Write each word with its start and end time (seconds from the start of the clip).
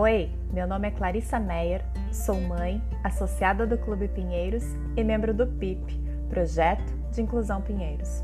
Oi, 0.00 0.30
meu 0.52 0.64
nome 0.64 0.86
é 0.86 0.90
Clarissa 0.92 1.40
Meyer, 1.40 1.84
sou 2.12 2.40
mãe, 2.40 2.80
associada 3.02 3.66
do 3.66 3.76
Clube 3.76 4.06
Pinheiros 4.06 4.62
e 4.96 5.02
membro 5.02 5.34
do 5.34 5.44
PIP, 5.44 6.00
Projeto 6.30 6.94
de 7.10 7.20
Inclusão 7.20 7.60
Pinheiros. 7.60 8.22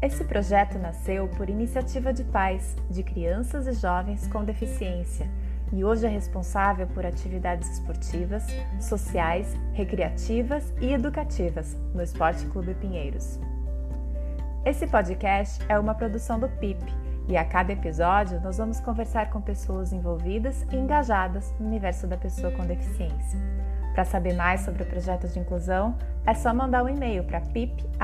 Esse 0.00 0.24
projeto 0.24 0.78
nasceu 0.78 1.28
por 1.28 1.50
iniciativa 1.50 2.14
de 2.14 2.24
pais 2.24 2.76
de 2.88 3.02
crianças 3.02 3.66
e 3.66 3.74
jovens 3.74 4.26
com 4.28 4.42
deficiência 4.42 5.30
e 5.70 5.84
hoje 5.84 6.06
é 6.06 6.08
responsável 6.08 6.86
por 6.86 7.04
atividades 7.04 7.68
esportivas, 7.68 8.46
sociais, 8.80 9.54
recreativas 9.74 10.72
e 10.80 10.94
educativas 10.94 11.76
no 11.92 12.02
Esporte 12.02 12.46
Clube 12.46 12.72
Pinheiros. 12.72 13.38
Esse 14.64 14.86
podcast 14.86 15.62
é 15.68 15.78
uma 15.78 15.94
produção 15.94 16.40
do 16.40 16.48
PIP 16.48 17.03
e 17.28 17.36
a 17.36 17.44
cada 17.44 17.72
episódio 17.72 18.40
nós 18.40 18.58
vamos 18.58 18.80
conversar 18.80 19.30
com 19.30 19.40
pessoas 19.40 19.92
envolvidas 19.92 20.62
e 20.70 20.76
engajadas 20.76 21.52
no 21.58 21.66
universo 21.66 22.06
da 22.06 22.16
pessoa 22.16 22.52
com 22.52 22.64
deficiência. 22.66 23.38
Para 23.94 24.04
saber 24.04 24.34
mais 24.34 24.60
sobre 24.62 24.82
o 24.82 24.86
projeto 24.86 25.28
de 25.28 25.38
inclusão, 25.38 25.96
é 26.26 26.34
só 26.34 26.52
mandar 26.52 26.82
um 26.82 26.88
e-mail 26.88 27.24
para 27.24 27.40
pip.ecp.org.br. 27.40 27.94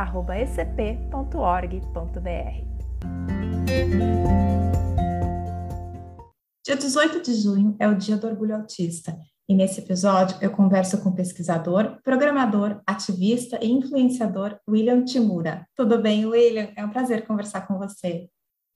Dia 6.64 6.76
18 6.76 7.22
de 7.22 7.34
junho 7.34 7.74
é 7.78 7.88
o 7.88 7.96
Dia 7.96 8.16
do 8.16 8.28
Orgulho 8.28 8.54
Autista, 8.54 9.18
e 9.48 9.54
nesse 9.54 9.80
episódio 9.80 10.36
eu 10.40 10.52
converso 10.52 11.02
com 11.02 11.08
o 11.08 11.14
pesquisador, 11.14 11.98
programador, 12.04 12.80
ativista 12.86 13.58
e 13.60 13.68
influenciador 13.68 14.56
William 14.68 15.04
Timura. 15.04 15.66
Tudo 15.74 16.00
bem, 16.00 16.24
William? 16.24 16.68
É 16.76 16.84
um 16.84 16.90
prazer 16.90 17.26
conversar 17.26 17.66
com 17.66 17.76
você. 17.76 18.30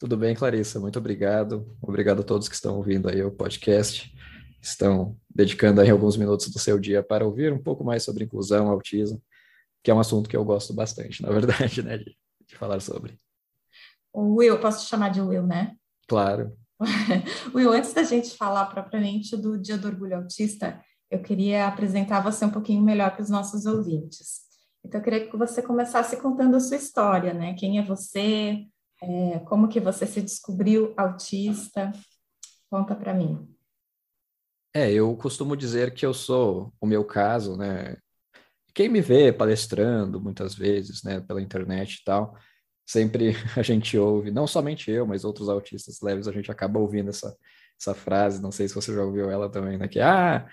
Tudo 0.05 0.19
bem, 0.19 0.35
Clarissa? 0.35 0.79
Muito 0.79 0.99
obrigado. 0.99 1.67
Obrigado 1.81 2.21
a 2.21 2.23
todos 2.23 2.47
que 2.47 2.55
estão 2.55 2.77
ouvindo 2.77 3.09
aí 3.09 3.23
o 3.23 3.31
podcast, 3.31 4.15
estão 4.61 5.19
dedicando 5.35 5.81
aí 5.81 5.89
alguns 5.89 6.19
minutos 6.19 6.51
do 6.51 6.59
seu 6.59 6.79
dia 6.79 7.03
para 7.03 7.25
ouvir 7.25 7.51
um 7.55 7.63
pouco 7.63 7.83
mais 7.83 8.03
sobre 8.03 8.23
inclusão, 8.23 8.69
autismo, 8.69 9.23
que 9.83 9.91
é 9.91 9.95
um 9.95 9.99
assunto 9.99 10.29
que 10.29 10.37
eu 10.37 10.45
gosto 10.45 10.75
bastante, 10.75 11.23
na 11.23 11.31
verdade, 11.33 11.83
né, 11.83 11.97
de, 11.97 12.15
de 12.47 12.55
falar 12.55 12.81
sobre. 12.81 13.19
O 14.13 14.35
Will, 14.35 14.61
posso 14.61 14.85
te 14.85 14.91
chamar 14.91 15.09
de 15.09 15.23
Will, 15.23 15.47
né? 15.47 15.75
Claro. 16.07 16.55
Will, 17.55 17.73
antes 17.73 17.95
da 17.95 18.03
gente 18.03 18.37
falar 18.37 18.67
propriamente 18.67 19.35
do 19.39 19.59
Dia 19.59 19.79
do 19.79 19.89
Orgulho 19.89 20.19
Autista, 20.19 20.83
eu 21.11 21.23
queria 21.23 21.67
apresentar 21.67 22.21
você 22.21 22.45
um 22.45 22.51
pouquinho 22.51 22.83
melhor 22.83 23.11
para 23.13 23.23
os 23.23 23.31
nossos 23.31 23.65
ouvintes. 23.65 24.43
Então, 24.85 25.01
eu 25.01 25.05
queria 25.05 25.31
que 25.31 25.35
você 25.35 25.63
começasse 25.63 26.19
contando 26.19 26.57
a 26.57 26.61
sua 26.61 26.77
história, 26.77 27.33
né? 27.33 27.55
Quem 27.55 27.79
é 27.79 27.83
você? 27.83 28.67
É, 29.03 29.39
como 29.41 29.69
que 29.69 29.81
você 29.81 30.07
se 30.07 30.23
descobriu 30.23 30.95
autista? 30.97 31.93
Conta 32.71 32.95
para 32.95 33.15
mim. 33.15 33.49
É, 34.75 34.91
eu 34.93 35.15
costumo 35.17 35.57
dizer 35.57 35.95
que 35.95 36.05
eu 36.05 36.13
sou 36.13 36.73
o 36.81 36.87
meu 36.87 37.05
caso, 37.05 37.57
né? 37.57 37.97
Quem 38.75 38.89
me 38.89 39.01
vê 39.01 39.33
palestrando 39.33 40.21
muitas 40.21 40.55
vezes, 40.55 41.05
né, 41.05 41.21
pela 41.21 41.41
internet 41.41 41.95
e 42.01 42.05
tal, 42.05 42.37
sempre 42.85 43.35
a 43.57 43.63
gente 43.63 43.97
ouve, 43.97 44.33
não 44.33 44.47
somente 44.47 44.91
eu, 44.91 45.07
mas 45.07 45.25
outros 45.25 45.49
autistas 45.49 46.01
leves, 46.01 46.27
a 46.27 46.33
gente 46.33 46.51
acaba 46.51 46.81
ouvindo 46.81 47.11
essa, 47.11 47.37
essa 47.81 47.95
frase, 47.95 48.43
não 48.43 48.51
sei 48.51 48.67
se 48.67 48.75
você 48.75 48.93
já 48.93 49.03
ouviu 49.03 49.31
ela 49.31 49.49
também, 49.49 49.79
né? 49.79 49.87
Que, 49.87 50.01
ah, 50.01 50.45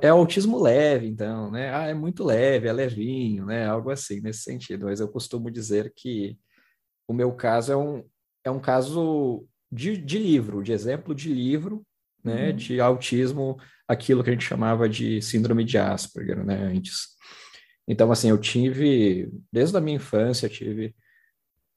é 0.00 0.08
autismo 0.08 0.60
leve, 0.60 1.06
então, 1.06 1.50
né? 1.50 1.74
Ah, 1.74 1.86
é 1.86 1.94
muito 1.94 2.24
leve, 2.24 2.68
é 2.68 2.72
levinho, 2.72 3.46
né? 3.46 3.66
Algo 3.66 3.90
assim, 3.90 4.20
nesse 4.20 4.42
sentido. 4.42 4.86
Mas 4.86 5.00
eu 5.00 5.08
costumo 5.08 5.50
dizer 5.50 5.92
que 5.94 6.38
o 7.12 7.14
meu 7.14 7.30
caso 7.32 7.70
é 7.70 7.76
um, 7.76 8.02
é 8.42 8.50
um 8.50 8.58
caso 8.58 9.46
de, 9.70 9.96
de 9.98 10.18
livro, 10.18 10.62
de 10.62 10.72
exemplo 10.72 11.14
de 11.14 11.32
livro, 11.32 11.86
né? 12.24 12.48
Uhum. 12.48 12.56
De 12.56 12.80
autismo, 12.80 13.58
aquilo 13.86 14.24
que 14.24 14.30
a 14.30 14.32
gente 14.32 14.46
chamava 14.46 14.88
de 14.88 15.20
síndrome 15.20 15.62
de 15.62 15.76
Asperger, 15.76 16.42
né? 16.42 16.56
Antes. 16.56 17.08
Então, 17.86 18.10
assim, 18.10 18.30
eu 18.30 18.38
tive, 18.38 19.30
desde 19.52 19.76
a 19.76 19.80
minha 19.80 19.96
infância, 19.96 20.48
tive 20.48 20.94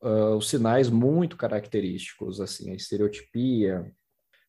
uh, 0.02 0.36
os 0.38 0.50
sinais 0.50 0.90
muito 0.90 1.36
característicos, 1.36 2.40
assim, 2.40 2.72
a 2.72 2.76
estereotipia, 2.76 3.92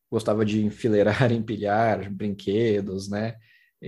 gostava 0.09 0.45
de 0.45 0.65
enfileirar, 0.65 1.31
empilhar 1.33 2.09
brinquedos, 2.13 3.09
né? 3.09 3.37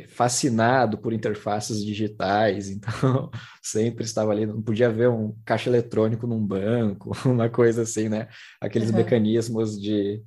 Fascinado 0.08 0.98
por 0.98 1.12
interfaces 1.12 1.84
digitais, 1.84 2.68
então 2.70 3.30
sempre 3.62 4.04
estava 4.04 4.32
ali, 4.32 4.46
não 4.46 4.60
podia 4.60 4.90
ver 4.90 5.08
um 5.08 5.34
caixa 5.44 5.70
eletrônico 5.70 6.26
num 6.26 6.44
banco, 6.44 7.12
uma 7.26 7.48
coisa 7.48 7.82
assim, 7.82 8.08
né? 8.08 8.28
Aqueles 8.60 8.90
uhum. 8.90 8.96
mecanismos 8.96 9.80
de, 9.80 10.22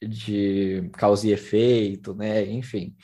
de 0.00 0.88
causa 0.92 1.26
e 1.26 1.32
efeito, 1.32 2.14
né? 2.14 2.44
Enfim. 2.44 2.94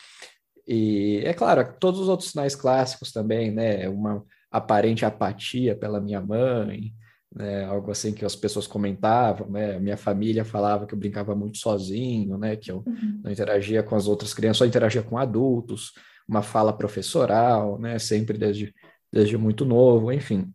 E 0.67 1.23
é 1.25 1.34
claro, 1.34 1.77
todos 1.81 2.01
os 2.01 2.09
outros 2.09 2.31
sinais 2.31 2.55
clássicos 2.55 3.11
também, 3.11 3.51
né? 3.51 3.89
Uma 3.89 4.25
aparente 4.51 5.05
apatia 5.05 5.77
pela 5.77 6.01
minha 6.01 6.21
mãe, 6.21 6.95
né, 7.35 7.65
algo 7.65 7.91
assim 7.91 8.13
que 8.13 8.25
as 8.25 8.35
pessoas 8.35 8.67
comentavam, 8.67 9.49
né, 9.49 9.79
minha 9.79 9.97
família 9.97 10.45
falava 10.45 10.87
que 10.87 10.95
eu 10.95 10.99
brincava 10.99 11.35
muito 11.35 11.59
sozinho, 11.59 12.37
né, 12.37 12.57
que 12.57 12.71
eu 12.71 12.83
uhum. 12.87 13.21
não 13.23 13.31
interagia 13.31 13.83
com 13.83 13.95
as 13.95 14.09
outras 14.09 14.35
crianças, 14.35 14.59
só 14.59 14.67
interagia 14.67 15.03
com 15.03 15.17
adultos, 15.17 15.93
uma 16.29 16.43
fala 16.43 16.73
professoral, 16.73 17.79
né, 17.79 17.99
sempre 17.99 18.37
desde, 18.37 18.75
desde 19.13 19.37
muito 19.39 19.65
novo, 19.65 20.13
enfim, 20.13 20.53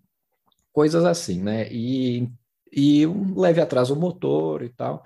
coisas 0.73 1.05
assim, 1.05 1.41
né, 1.41 1.71
e, 1.71 2.29
e 2.71 3.07
um 3.07 3.39
leve 3.39 3.61
atraso 3.61 3.95
motor 3.95 4.61
e 4.61 4.69
tal, 4.69 5.05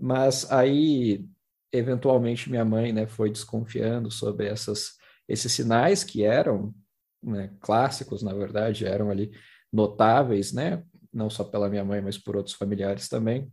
mas 0.00 0.50
aí, 0.50 1.26
eventualmente, 1.70 2.48
minha 2.48 2.64
mãe, 2.64 2.90
né, 2.90 3.06
foi 3.06 3.30
desconfiando 3.30 4.10
sobre 4.10 4.46
essas, 4.46 4.92
esses 5.28 5.52
sinais 5.52 6.02
que 6.02 6.24
eram 6.24 6.74
né, 7.22 7.50
clássicos, 7.60 8.22
na 8.22 8.32
verdade, 8.32 8.86
eram 8.86 9.10
ali 9.10 9.30
notáveis, 9.70 10.52
né, 10.54 10.82
não 11.12 11.28
só 11.28 11.44
pela 11.44 11.68
minha 11.68 11.84
mãe, 11.84 12.00
mas 12.00 12.18
por 12.18 12.36
outros 12.36 12.54
familiares 12.54 13.08
também. 13.08 13.50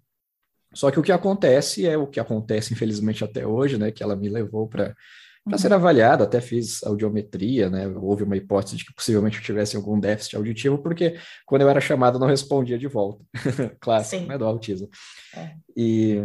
Só 0.74 0.92
que 0.92 1.00
o 1.00 1.04
que 1.04 1.12
acontece 1.12 1.86
é 1.86 1.98
o 1.98 2.08
que 2.08 2.20
acontece, 2.20 2.74
infelizmente, 2.74 3.24
até 3.24 3.46
hoje, 3.46 3.78
né? 3.78 3.92
Que 3.92 4.04
ela 4.04 4.16
me 4.16 4.30
levou 4.30 4.68
para 4.68 4.96
para 5.44 5.58
ser 5.58 5.74
avaliada, 5.74 6.26
até 6.26 6.40
fiz 6.42 6.84
audiometria, 6.84 7.70
né? 7.70 7.88
Houve 7.88 8.24
uma 8.24 8.38
hipótese 8.38 8.78
de 8.78 8.86
que 8.86 8.94
possivelmente 8.94 9.38
eu 9.38 9.44
tivesse 9.44 9.76
algum 9.76 10.00
déficit 10.00 10.36
auditivo, 10.36 10.78
porque 10.78 11.18
quando 11.46 11.62
eu 11.62 11.70
era 11.70 11.82
chamado 11.82 12.20
não 12.20 12.28
respondia 12.28 12.78
de 12.78 12.88
volta. 12.88 13.24
Clássico, 13.80 14.26
né? 14.26 14.38
Do 14.38 14.46
autismo. 14.46 14.90
É. 15.36 15.56
E, 15.76 16.18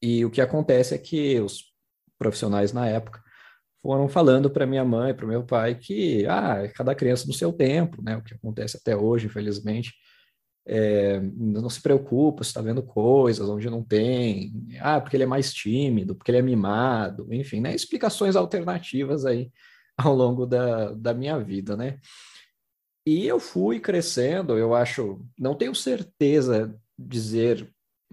e 0.00 0.24
o 0.24 0.30
que 0.30 0.40
acontece 0.40 0.94
é 0.94 0.98
que 0.98 1.40
os 1.40 1.72
profissionais 2.18 2.72
na 2.72 2.86
época 2.86 3.20
foram 3.82 4.08
falando 4.08 4.48
para 4.48 4.66
minha 4.66 4.84
mãe, 4.84 5.12
para 5.12 5.26
meu 5.26 5.42
pai, 5.42 5.74
que 5.74 6.24
ah, 6.26 6.70
cada 6.74 6.94
criança 6.94 7.26
no 7.26 7.32
seu 7.32 7.52
tempo, 7.52 8.00
né? 8.02 8.16
O 8.16 8.22
que 8.22 8.34
acontece 8.34 8.76
até 8.76 8.96
hoje, 8.96 9.26
infelizmente. 9.26 9.92
É, 10.64 11.20
não 11.20 11.68
se 11.68 11.80
preocupa, 11.80 12.42
está 12.42 12.60
vendo 12.60 12.82
coisas 12.82 13.48
onde 13.48 13.68
não 13.68 13.82
tem, 13.82 14.52
ah, 14.80 15.00
porque 15.00 15.16
ele 15.16 15.24
é 15.24 15.26
mais 15.26 15.52
tímido, 15.52 16.14
porque 16.14 16.30
ele 16.30 16.38
é 16.38 16.42
mimado, 16.42 17.26
enfim, 17.34 17.60
né? 17.60 17.74
Explicações 17.74 18.36
alternativas 18.36 19.26
aí 19.26 19.50
ao 19.96 20.14
longo 20.14 20.46
da, 20.46 20.92
da 20.92 21.12
minha 21.12 21.38
vida, 21.38 21.76
né? 21.76 21.98
E 23.04 23.26
eu 23.26 23.40
fui 23.40 23.80
crescendo, 23.80 24.56
eu 24.56 24.74
acho, 24.74 25.24
não 25.36 25.56
tenho 25.56 25.74
certeza 25.74 26.78
dizer 26.96 27.68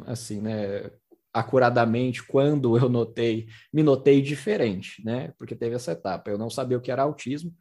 assim, 0.05 0.41
né, 0.41 0.89
acuradamente 1.33 2.23
quando 2.23 2.75
eu 2.77 2.89
notei, 2.89 3.47
me 3.71 3.83
notei 3.83 4.21
diferente, 4.21 5.03
né? 5.05 5.33
Porque 5.37 5.55
teve 5.55 5.75
essa 5.75 5.91
etapa. 5.91 6.29
Eu 6.29 6.37
não 6.37 6.49
sabia 6.49 6.77
o 6.77 6.81
que 6.81 6.91
era 6.91 7.03
autismo, 7.03 7.53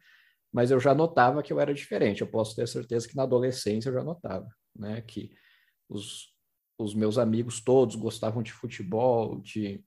mas 0.51 0.71
eu 0.71 0.79
já 0.79 0.93
notava 0.93 1.43
que 1.43 1.53
eu 1.53 1.59
era 1.59 1.73
diferente. 1.73 2.21
Eu 2.21 2.27
posso 2.27 2.55
ter 2.55 2.67
certeza 2.67 3.07
que 3.07 3.15
na 3.15 3.23
adolescência 3.23 3.89
eu 3.89 3.93
já 3.93 4.03
notava, 4.03 4.47
né? 4.79 5.01
Que 5.01 5.31
os, 5.87 6.33
os 6.77 6.93
meus 6.93 7.17
amigos 7.17 7.61
todos 7.61 7.95
gostavam 7.95 8.41
de 8.41 8.51
futebol, 8.51 9.39
de 9.41 9.83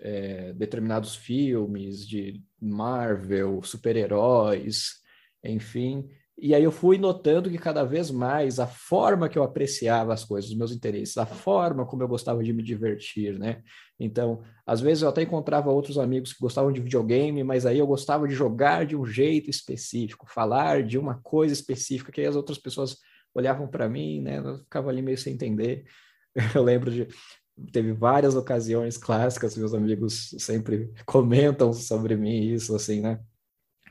é, 0.00 0.52
determinados 0.54 1.14
filmes, 1.14 2.06
de 2.06 2.42
Marvel, 2.60 3.62
super-heróis, 3.62 4.94
enfim. 5.42 6.08
E 6.36 6.52
aí 6.52 6.64
eu 6.64 6.72
fui 6.72 6.98
notando 6.98 7.48
que 7.48 7.58
cada 7.58 7.84
vez 7.84 8.10
mais 8.10 8.58
a 8.58 8.66
forma 8.66 9.28
que 9.28 9.38
eu 9.38 9.44
apreciava 9.44 10.12
as 10.12 10.24
coisas, 10.24 10.50
os 10.50 10.56
meus 10.56 10.72
interesses, 10.72 11.16
a 11.16 11.24
forma 11.24 11.86
como 11.86 12.02
eu 12.02 12.08
gostava 12.08 12.42
de 12.42 12.52
me 12.52 12.62
divertir, 12.62 13.38
né? 13.38 13.62
Então, 14.00 14.42
às 14.66 14.80
vezes 14.80 15.02
eu 15.02 15.08
até 15.08 15.22
encontrava 15.22 15.70
outros 15.70 15.96
amigos 15.96 16.32
que 16.32 16.40
gostavam 16.40 16.72
de 16.72 16.80
videogame, 16.80 17.44
mas 17.44 17.64
aí 17.64 17.78
eu 17.78 17.86
gostava 17.86 18.26
de 18.26 18.34
jogar 18.34 18.84
de 18.84 18.96
um 18.96 19.06
jeito 19.06 19.48
específico, 19.48 20.26
falar 20.28 20.82
de 20.82 20.98
uma 20.98 21.20
coisa 21.22 21.52
específica, 21.54 22.10
que 22.10 22.22
as 22.22 22.34
outras 22.34 22.58
pessoas 22.58 22.98
olhavam 23.34 23.66
para 23.66 23.88
mim, 23.88 24.20
né? 24.20 24.38
Eu 24.38 24.58
ficava 24.58 24.90
ali 24.90 25.02
meio 25.02 25.18
sem 25.18 25.34
entender. 25.34 25.84
Eu 26.54 26.62
lembro 26.62 26.90
de 26.90 27.08
teve 27.72 27.92
várias 27.92 28.34
ocasiões 28.34 28.96
clássicas, 28.96 29.56
meus 29.56 29.72
amigos 29.74 30.34
sempre 30.38 30.92
comentam 31.06 31.72
sobre 31.72 32.16
mim 32.16 32.52
isso 32.52 32.74
assim, 32.74 33.00
né? 33.00 33.20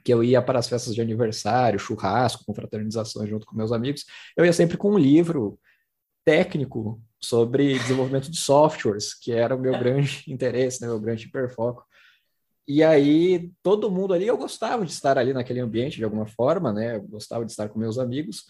que 0.04 0.14
eu 0.14 0.24
ia 0.24 0.42
para 0.42 0.60
as 0.60 0.68
festas 0.68 0.94
de 0.94 1.02
aniversário, 1.02 1.80
churrasco, 1.80 2.46
confraternizações 2.46 3.30
junto 3.30 3.46
com 3.46 3.56
meus 3.56 3.72
amigos, 3.72 4.06
eu 4.36 4.46
ia 4.46 4.52
sempre 4.52 4.76
com 4.76 4.92
um 4.92 4.98
livro 4.98 5.58
técnico 6.26 7.02
sobre 7.20 7.80
desenvolvimento 7.80 8.30
de 8.30 8.38
softwares, 8.38 9.14
que 9.14 9.32
era 9.32 9.56
o 9.56 9.60
meu 9.60 9.78
grande 9.80 10.24
interesse, 10.28 10.82
né, 10.82 10.88
meu 10.88 11.00
grande 11.00 11.26
hiperfoco. 11.26 11.86
E 12.68 12.84
aí, 12.84 13.52
todo 13.62 13.92
mundo 13.92 14.14
ali, 14.14 14.28
eu 14.28 14.38
gostava 14.38 14.86
de 14.86 14.92
estar 14.92 15.18
ali 15.18 15.34
naquele 15.34 15.60
ambiente 15.60 15.98
de 15.98 16.04
alguma 16.04 16.26
forma, 16.26 16.72
né? 16.72 16.96
Eu 16.96 17.04
gostava 17.04 17.44
de 17.44 17.52
estar 17.52 17.68
com 17.68 17.78
meus 17.78 17.98
amigos, 17.98 18.46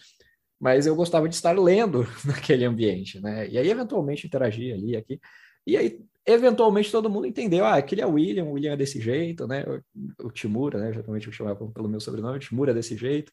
mas 0.64 0.86
eu 0.86 0.96
gostava 0.96 1.28
de 1.28 1.34
estar 1.34 1.52
lendo 1.52 2.06
naquele 2.24 2.64
ambiente, 2.64 3.20
né? 3.20 3.46
E 3.50 3.58
aí, 3.58 3.68
eventualmente, 3.68 4.26
interagir 4.26 4.72
ali, 4.72 4.96
aqui. 4.96 5.20
E 5.66 5.76
aí, 5.76 6.00
eventualmente, 6.24 6.90
todo 6.90 7.10
mundo 7.10 7.26
entendeu, 7.26 7.66
ah, 7.66 7.74
aquele 7.74 8.00
é 8.00 8.06
o 8.06 8.12
William, 8.12 8.44
o 8.44 8.52
William 8.52 8.72
é 8.72 8.76
desse 8.76 8.98
jeito, 8.98 9.46
né? 9.46 9.62
O, 10.22 10.30
Timura, 10.30 10.78
né? 10.78 10.90
Geralmente 10.90 11.26
eu 11.26 11.34
chamava 11.34 11.70
pelo 11.70 11.86
meu 11.86 12.00
sobrenome, 12.00 12.38
Timura 12.38 12.70
é 12.70 12.74
desse 12.74 12.96
jeito. 12.96 13.30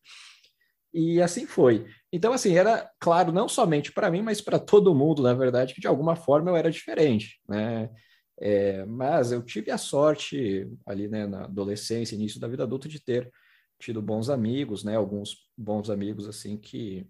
E 0.94 1.22
assim 1.22 1.46
foi. 1.46 1.86
Então, 2.12 2.34
assim, 2.34 2.54
era 2.54 2.92
claro, 3.00 3.32
não 3.32 3.48
somente 3.48 3.94
para 3.94 4.12
mim, 4.12 4.22
mas 4.22 4.42
para 4.42 4.60
todo 4.60 4.94
mundo, 4.94 5.24
na 5.24 5.34
verdade, 5.34 5.74
que 5.74 5.80
de 5.80 5.88
alguma 5.88 6.18
forma 6.18 6.52
eu 6.52 6.58
era 6.58 6.70
diferente, 6.70 7.40
né? 7.48 7.90
É, 8.42 8.86
mas 8.86 9.32
eu 9.32 9.42
tive 9.42 9.72
a 9.72 9.78
sorte 9.78 10.68
ali, 10.86 11.08
né, 11.08 11.26
na 11.28 11.46
adolescência, 11.46 12.16
início 12.16 12.42
da 12.42 12.48
vida 12.50 12.64
adulta, 12.64 12.90
de 12.90 13.02
ter 13.02 13.32
tido 13.80 14.02
bons 14.02 14.30
amigos, 14.30 14.84
né, 14.84 14.98
alguns 14.98 15.50
bons 15.58 15.90
amigos, 15.90 16.28
assim, 16.28 16.58
que 16.58 17.08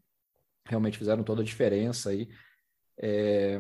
realmente 0.65 0.97
fizeram 0.97 1.23
toda 1.23 1.41
a 1.41 1.45
diferença 1.45 2.09
aí. 2.09 2.29
É, 2.99 3.57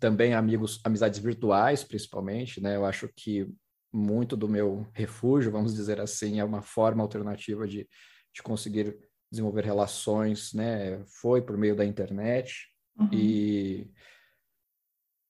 também 0.00 0.34
amigos, 0.34 0.80
amizades 0.84 1.18
virtuais, 1.18 1.84
principalmente, 1.84 2.60
né, 2.60 2.76
eu 2.76 2.84
acho 2.84 3.08
que 3.14 3.48
muito 3.92 4.36
do 4.36 4.48
meu 4.48 4.88
refúgio, 4.92 5.52
vamos 5.52 5.74
dizer 5.74 6.00
assim, 6.00 6.40
é 6.40 6.44
uma 6.44 6.62
forma 6.62 7.02
alternativa 7.02 7.68
de, 7.68 7.88
de 8.34 8.42
conseguir 8.42 8.96
desenvolver 9.30 9.64
relações, 9.64 10.52
né, 10.52 11.02
foi 11.06 11.42
por 11.42 11.56
meio 11.56 11.76
da 11.76 11.84
internet, 11.84 12.68
uhum. 12.98 13.08
e 13.12 13.90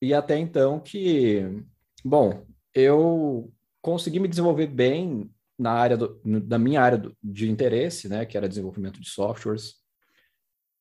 e 0.01 0.13
até 0.13 0.37
então 0.37 0.81
que 0.81 1.65
Bom, 2.05 2.45
eu 2.75 3.53
consegui 3.81 4.19
me 4.19 4.29
desenvolver 4.29 4.67
bem 4.67 5.31
na 5.59 5.73
área 5.73 5.97
do, 5.97 6.21
da 6.41 6.59
minha 6.59 6.81
área 6.81 6.99
do, 6.99 7.17
de 7.23 7.49
interesse, 7.49 8.09
né, 8.09 8.27
que 8.27 8.37
era 8.37 8.49
desenvolvimento 8.49 9.01
de 9.01 9.09
softwares. 9.09 9.77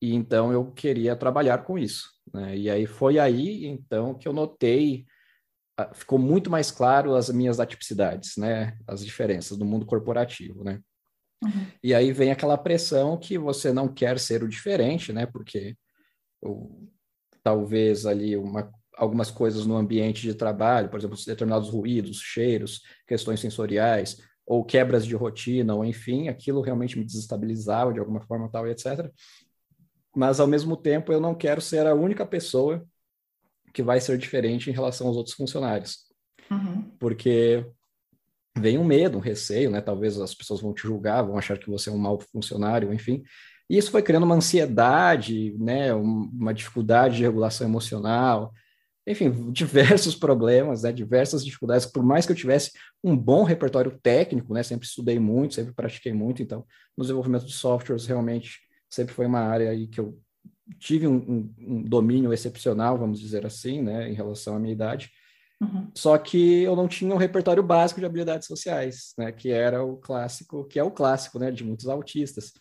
E 0.01 0.13
então 0.15 0.51
eu 0.51 0.71
queria 0.71 1.15
trabalhar 1.15 1.59
com 1.59 1.77
isso, 1.77 2.09
né? 2.33 2.57
E 2.57 2.69
aí 2.69 2.85
foi 2.85 3.19
aí 3.19 3.65
então 3.65 4.15
que 4.15 4.27
eu 4.27 4.33
notei 4.33 5.05
ah, 5.77 5.93
ficou 5.93 6.19
muito 6.19 6.49
mais 6.49 6.71
claro 6.71 7.15
as 7.15 7.29
minhas 7.29 7.59
atipicidades, 7.59 8.35
né, 8.37 8.77
as 8.85 9.03
diferenças 9.05 9.57
do 9.57 9.65
mundo 9.65 9.85
corporativo, 9.85 10.63
né? 10.63 10.79
Uhum. 11.43 11.67
E 11.83 11.93
aí 11.93 12.11
vem 12.11 12.31
aquela 12.31 12.57
pressão 12.57 13.17
que 13.17 13.37
você 13.37 13.71
não 13.73 13.87
quer 13.87 14.19
ser 14.19 14.43
o 14.43 14.49
diferente, 14.49 15.11
né? 15.11 15.25
Porque 15.25 15.75
ou, 16.41 16.87
talvez 17.43 18.05
ali 18.05 18.37
uma 18.37 18.71
algumas 18.95 19.31
coisas 19.31 19.65
no 19.65 19.75
ambiente 19.75 20.21
de 20.21 20.35
trabalho, 20.35 20.89
por 20.89 20.99
exemplo, 20.99 21.17
determinados 21.25 21.69
ruídos, 21.69 22.17
cheiros, 22.17 22.81
questões 23.07 23.39
sensoriais, 23.39 24.17
ou 24.45 24.63
quebras 24.63 25.05
de 25.05 25.15
rotina, 25.15 25.73
ou 25.73 25.83
enfim, 25.83 26.27
aquilo 26.27 26.61
realmente 26.61 26.99
me 26.99 27.05
desestabilizava 27.05 27.93
de 27.93 27.99
alguma 27.99 28.21
forma 28.21 28.49
tal 28.51 28.67
e 28.67 28.71
etc. 28.71 29.09
Mas 30.15 30.39
ao 30.39 30.47
mesmo 30.47 30.75
tempo 30.75 31.11
eu 31.11 31.19
não 31.19 31.33
quero 31.33 31.61
ser 31.61 31.85
a 31.87 31.93
única 31.93 32.25
pessoa 32.25 32.85
que 33.73 33.81
vai 33.81 34.01
ser 34.01 34.17
diferente 34.17 34.69
em 34.69 34.73
relação 34.73 35.07
aos 35.07 35.17
outros 35.17 35.35
funcionários. 35.35 35.99
Uhum. 36.49 36.91
Porque 36.99 37.65
vem 38.57 38.77
um 38.77 38.83
medo, 38.83 39.17
um 39.17 39.21
receio, 39.21 39.71
né? 39.71 39.79
Talvez 39.79 40.19
as 40.19 40.33
pessoas 40.33 40.59
vão 40.59 40.73
te 40.73 40.81
julgar, 40.81 41.21
vão 41.21 41.37
achar 41.37 41.57
que 41.57 41.69
você 41.69 41.89
é 41.89 41.93
um 41.93 41.97
mau 41.97 42.19
funcionário, 42.19 42.93
enfim. 42.93 43.23
E 43.69 43.77
isso 43.77 43.91
foi 43.91 44.01
criando 44.01 44.23
uma 44.23 44.35
ansiedade, 44.35 45.55
né? 45.57 45.93
Uma 45.93 46.53
dificuldade 46.53 47.15
de 47.15 47.23
regulação 47.23 47.65
emocional, 47.65 48.53
enfim, 49.05 49.51
diversos 49.51 50.15
problemas, 50.15 50.83
né, 50.83 50.91
diversas 50.91 51.43
dificuldades, 51.43 51.85
por 51.85 52.03
mais 52.03 52.25
que 52.25 52.31
eu 52.31 52.35
tivesse 52.35 52.71
um 53.03 53.17
bom 53.17 53.43
repertório 53.43 53.97
técnico, 54.01 54.53
né, 54.53 54.61
sempre 54.61 54.85
estudei 54.85 55.19
muito, 55.19 55.55
sempre 55.55 55.73
pratiquei 55.73 56.13
muito, 56.13 56.41
então, 56.41 56.65
no 56.95 57.03
desenvolvimento 57.03 57.45
de 57.45 57.53
softwares, 57.53 58.05
realmente, 58.05 58.59
sempre 58.91 59.13
foi 59.13 59.25
uma 59.25 59.39
área 59.39 59.71
aí 59.71 59.87
que 59.87 59.99
eu 59.99 60.19
tive 60.79 61.07
um, 61.07 61.15
um, 61.15 61.55
um 61.59 61.81
domínio 61.83 62.33
excepcional, 62.33 62.97
vamos 62.97 63.19
dizer 63.19 63.45
assim, 63.45 63.81
né, 63.81 64.09
em 64.09 64.13
relação 64.13 64.55
à 64.55 64.59
minha 64.59 64.73
idade, 64.73 65.11
uhum. 65.61 65.89
só 65.95 66.17
que 66.17 66.63
eu 66.63 66.75
não 66.75 66.87
tinha 66.87 67.13
um 67.13 67.17
repertório 67.17 67.63
básico 67.63 67.99
de 67.99 68.05
habilidades 68.05 68.47
sociais, 68.47 69.13
né, 69.17 69.31
que 69.31 69.49
era 69.49 69.83
o 69.83 69.97
clássico, 69.97 70.65
que 70.65 70.77
é 70.77 70.83
o 70.83 70.91
clássico, 70.91 71.39
né, 71.39 71.51
de 71.51 71.63
muitos 71.63 71.87
autistas. 71.87 72.51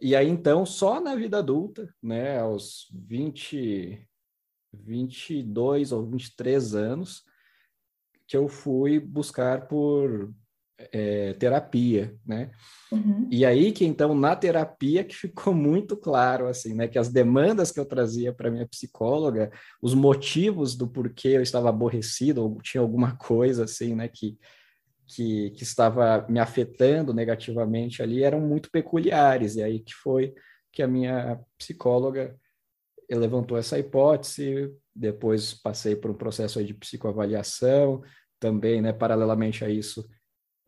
E 0.00 0.16
aí, 0.16 0.28
então, 0.28 0.64
só 0.64 1.00
na 1.00 1.14
vida 1.14 1.38
adulta, 1.38 1.92
né, 2.02 2.38
aos 2.38 2.86
20, 2.92 4.06
22 4.72 5.92
ou 5.92 6.06
23 6.06 6.74
anos 6.74 7.22
que 8.26 8.36
eu 8.36 8.48
fui 8.48 9.00
buscar 9.00 9.66
por 9.66 10.32
é, 10.92 11.34
terapia, 11.34 12.14
né? 12.26 12.50
Uhum. 12.90 13.28
E 13.30 13.44
aí 13.44 13.72
que 13.72 13.84
então 13.84 14.14
na 14.14 14.34
terapia 14.34 15.04
que 15.04 15.14
ficou 15.14 15.52
muito 15.54 15.96
claro 15.96 16.46
assim, 16.46 16.74
né, 16.74 16.88
que 16.88 16.98
as 16.98 17.08
demandas 17.08 17.70
que 17.70 17.78
eu 17.78 17.84
trazia 17.84 18.32
para 18.32 18.50
minha 18.50 18.66
psicóloga, 18.66 19.50
os 19.80 19.94
motivos 19.94 20.76
do 20.76 20.88
porquê 20.88 21.28
eu 21.28 21.42
estava 21.42 21.68
aborrecido 21.68 22.42
ou 22.42 22.60
tinha 22.62 22.80
alguma 22.80 23.16
coisa 23.18 23.64
assim, 23.64 23.94
né, 23.94 24.08
que 24.08 24.38
que, 25.12 25.50
que 25.50 25.64
estava 25.64 26.24
me 26.28 26.38
afetando 26.38 27.12
negativamente 27.12 28.00
ali 28.00 28.22
eram 28.22 28.40
muito 28.40 28.70
peculiares 28.70 29.56
e 29.56 29.62
aí 29.62 29.80
que 29.80 29.92
foi 29.92 30.32
que 30.72 30.84
a 30.84 30.86
minha 30.86 31.40
psicóloga 31.58 32.36
levantou 33.10 33.58
essa 33.58 33.76
hipótese, 33.76 34.72
depois 34.94 35.52
passei 35.52 35.96
por 35.96 36.12
um 36.12 36.14
processo 36.14 36.62
de 36.64 36.72
psicoavaliação, 36.72 38.02
também, 38.38 38.80
né, 38.80 38.92
paralelamente 38.92 39.64
a 39.64 39.68
isso, 39.68 40.08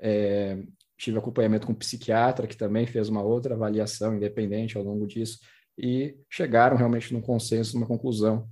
é, 0.01 0.63
tive 0.99 1.19
acompanhamento 1.19 1.67
com 1.67 1.73
um 1.73 1.77
psiquiatra, 1.77 2.47
que 2.47 2.57
também 2.57 2.87
fez 2.87 3.09
uma 3.09 3.23
outra 3.23 3.55
avaliação 3.55 4.17
independente 4.17 4.77
ao 4.77 4.85
longo 4.85 5.07
disso, 5.07 5.39
e 5.77 6.17
chegaram 6.31 6.77
realmente 6.77 7.13
num 7.13 7.21
consenso, 7.21 7.75
numa 7.75 7.87
conclusão, 7.87 8.49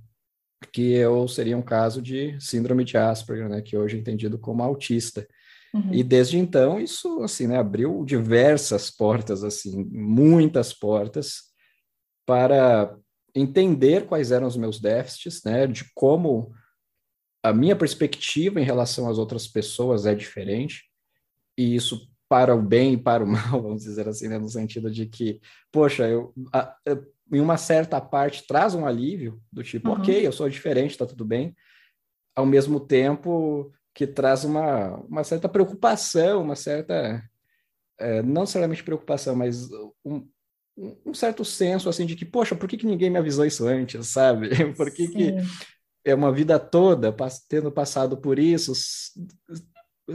que 0.71 0.91
eu 0.91 1.27
seria 1.27 1.57
um 1.57 1.61
caso 1.61 2.01
de 2.01 2.39
síndrome 2.39 2.83
de 2.83 2.97
Asperger, 2.97 3.49
né, 3.49 3.61
que 3.61 3.77
hoje 3.77 3.97
é 3.97 3.99
entendido 3.99 4.37
como 4.37 4.61
autista. 4.61 5.27
Uhum. 5.73 5.93
E 5.93 6.03
desde 6.03 6.37
então, 6.37 6.79
isso, 6.79 7.23
assim, 7.23 7.47
né, 7.47 7.57
abriu 7.57 8.03
diversas 8.05 8.91
portas, 8.91 9.43
assim, 9.43 9.85
muitas 9.85 10.73
portas, 10.73 11.51
para 12.25 12.95
entender 13.33 14.05
quais 14.05 14.31
eram 14.31 14.47
os 14.47 14.57
meus 14.57 14.79
déficits, 14.79 15.41
né, 15.43 15.65
de 15.65 15.85
como 15.95 16.53
a 17.43 17.53
minha 17.53 17.75
perspectiva 17.75 18.59
em 18.59 18.65
relação 18.65 19.09
às 19.09 19.17
outras 19.17 19.47
pessoas 19.47 20.05
é 20.05 20.13
diferente, 20.13 20.90
e 21.61 21.75
isso 21.75 22.09
para 22.27 22.55
o 22.55 22.61
bem 22.61 22.93
e 22.93 22.97
para 22.97 23.23
o 23.23 23.27
mal, 23.27 23.61
vamos 23.61 23.83
dizer 23.83 24.07
assim, 24.07 24.27
né, 24.27 24.37
no 24.37 24.49
sentido 24.49 24.89
de 24.89 25.05
que, 25.05 25.39
poxa, 25.71 26.07
eu, 26.07 26.33
a, 26.51 26.59
a, 26.59 26.77
em 27.31 27.39
uma 27.39 27.57
certa 27.57 27.99
parte 28.01 28.45
traz 28.47 28.73
um 28.73 28.85
alívio, 28.85 29.41
do 29.51 29.63
tipo, 29.63 29.89
uhum. 29.89 29.95
ok, 29.95 30.25
eu 30.25 30.31
sou 30.31 30.49
diferente, 30.49 30.97
tá 30.97 31.05
tudo 31.05 31.25
bem, 31.25 31.55
ao 32.35 32.45
mesmo 32.45 32.79
tempo 32.79 33.71
que 33.93 34.07
traz 34.07 34.43
uma, 34.43 34.95
uma 35.01 35.23
certa 35.23 35.49
preocupação, 35.49 36.41
uma 36.41 36.55
certa, 36.55 37.21
é, 37.99 38.21
não 38.21 38.41
necessariamente 38.41 38.83
preocupação, 38.83 39.35
mas 39.35 39.69
um, 40.03 40.27
um 41.05 41.13
certo 41.13 41.43
senso 41.43 41.89
assim 41.89 42.05
de 42.05 42.15
que, 42.15 42.25
poxa, 42.25 42.55
por 42.55 42.67
que, 42.67 42.77
que 42.77 42.85
ninguém 42.85 43.09
me 43.09 43.19
avisou 43.19 43.45
isso 43.45 43.67
antes, 43.67 44.07
sabe? 44.07 44.49
Por 44.75 44.91
que, 44.91 45.07
que 45.09 45.35
é 46.05 46.15
uma 46.15 46.31
vida 46.31 46.57
toda 46.57 47.15
tendo 47.47 47.71
passado 47.71 48.17
por 48.17 48.39
isso 48.39 48.73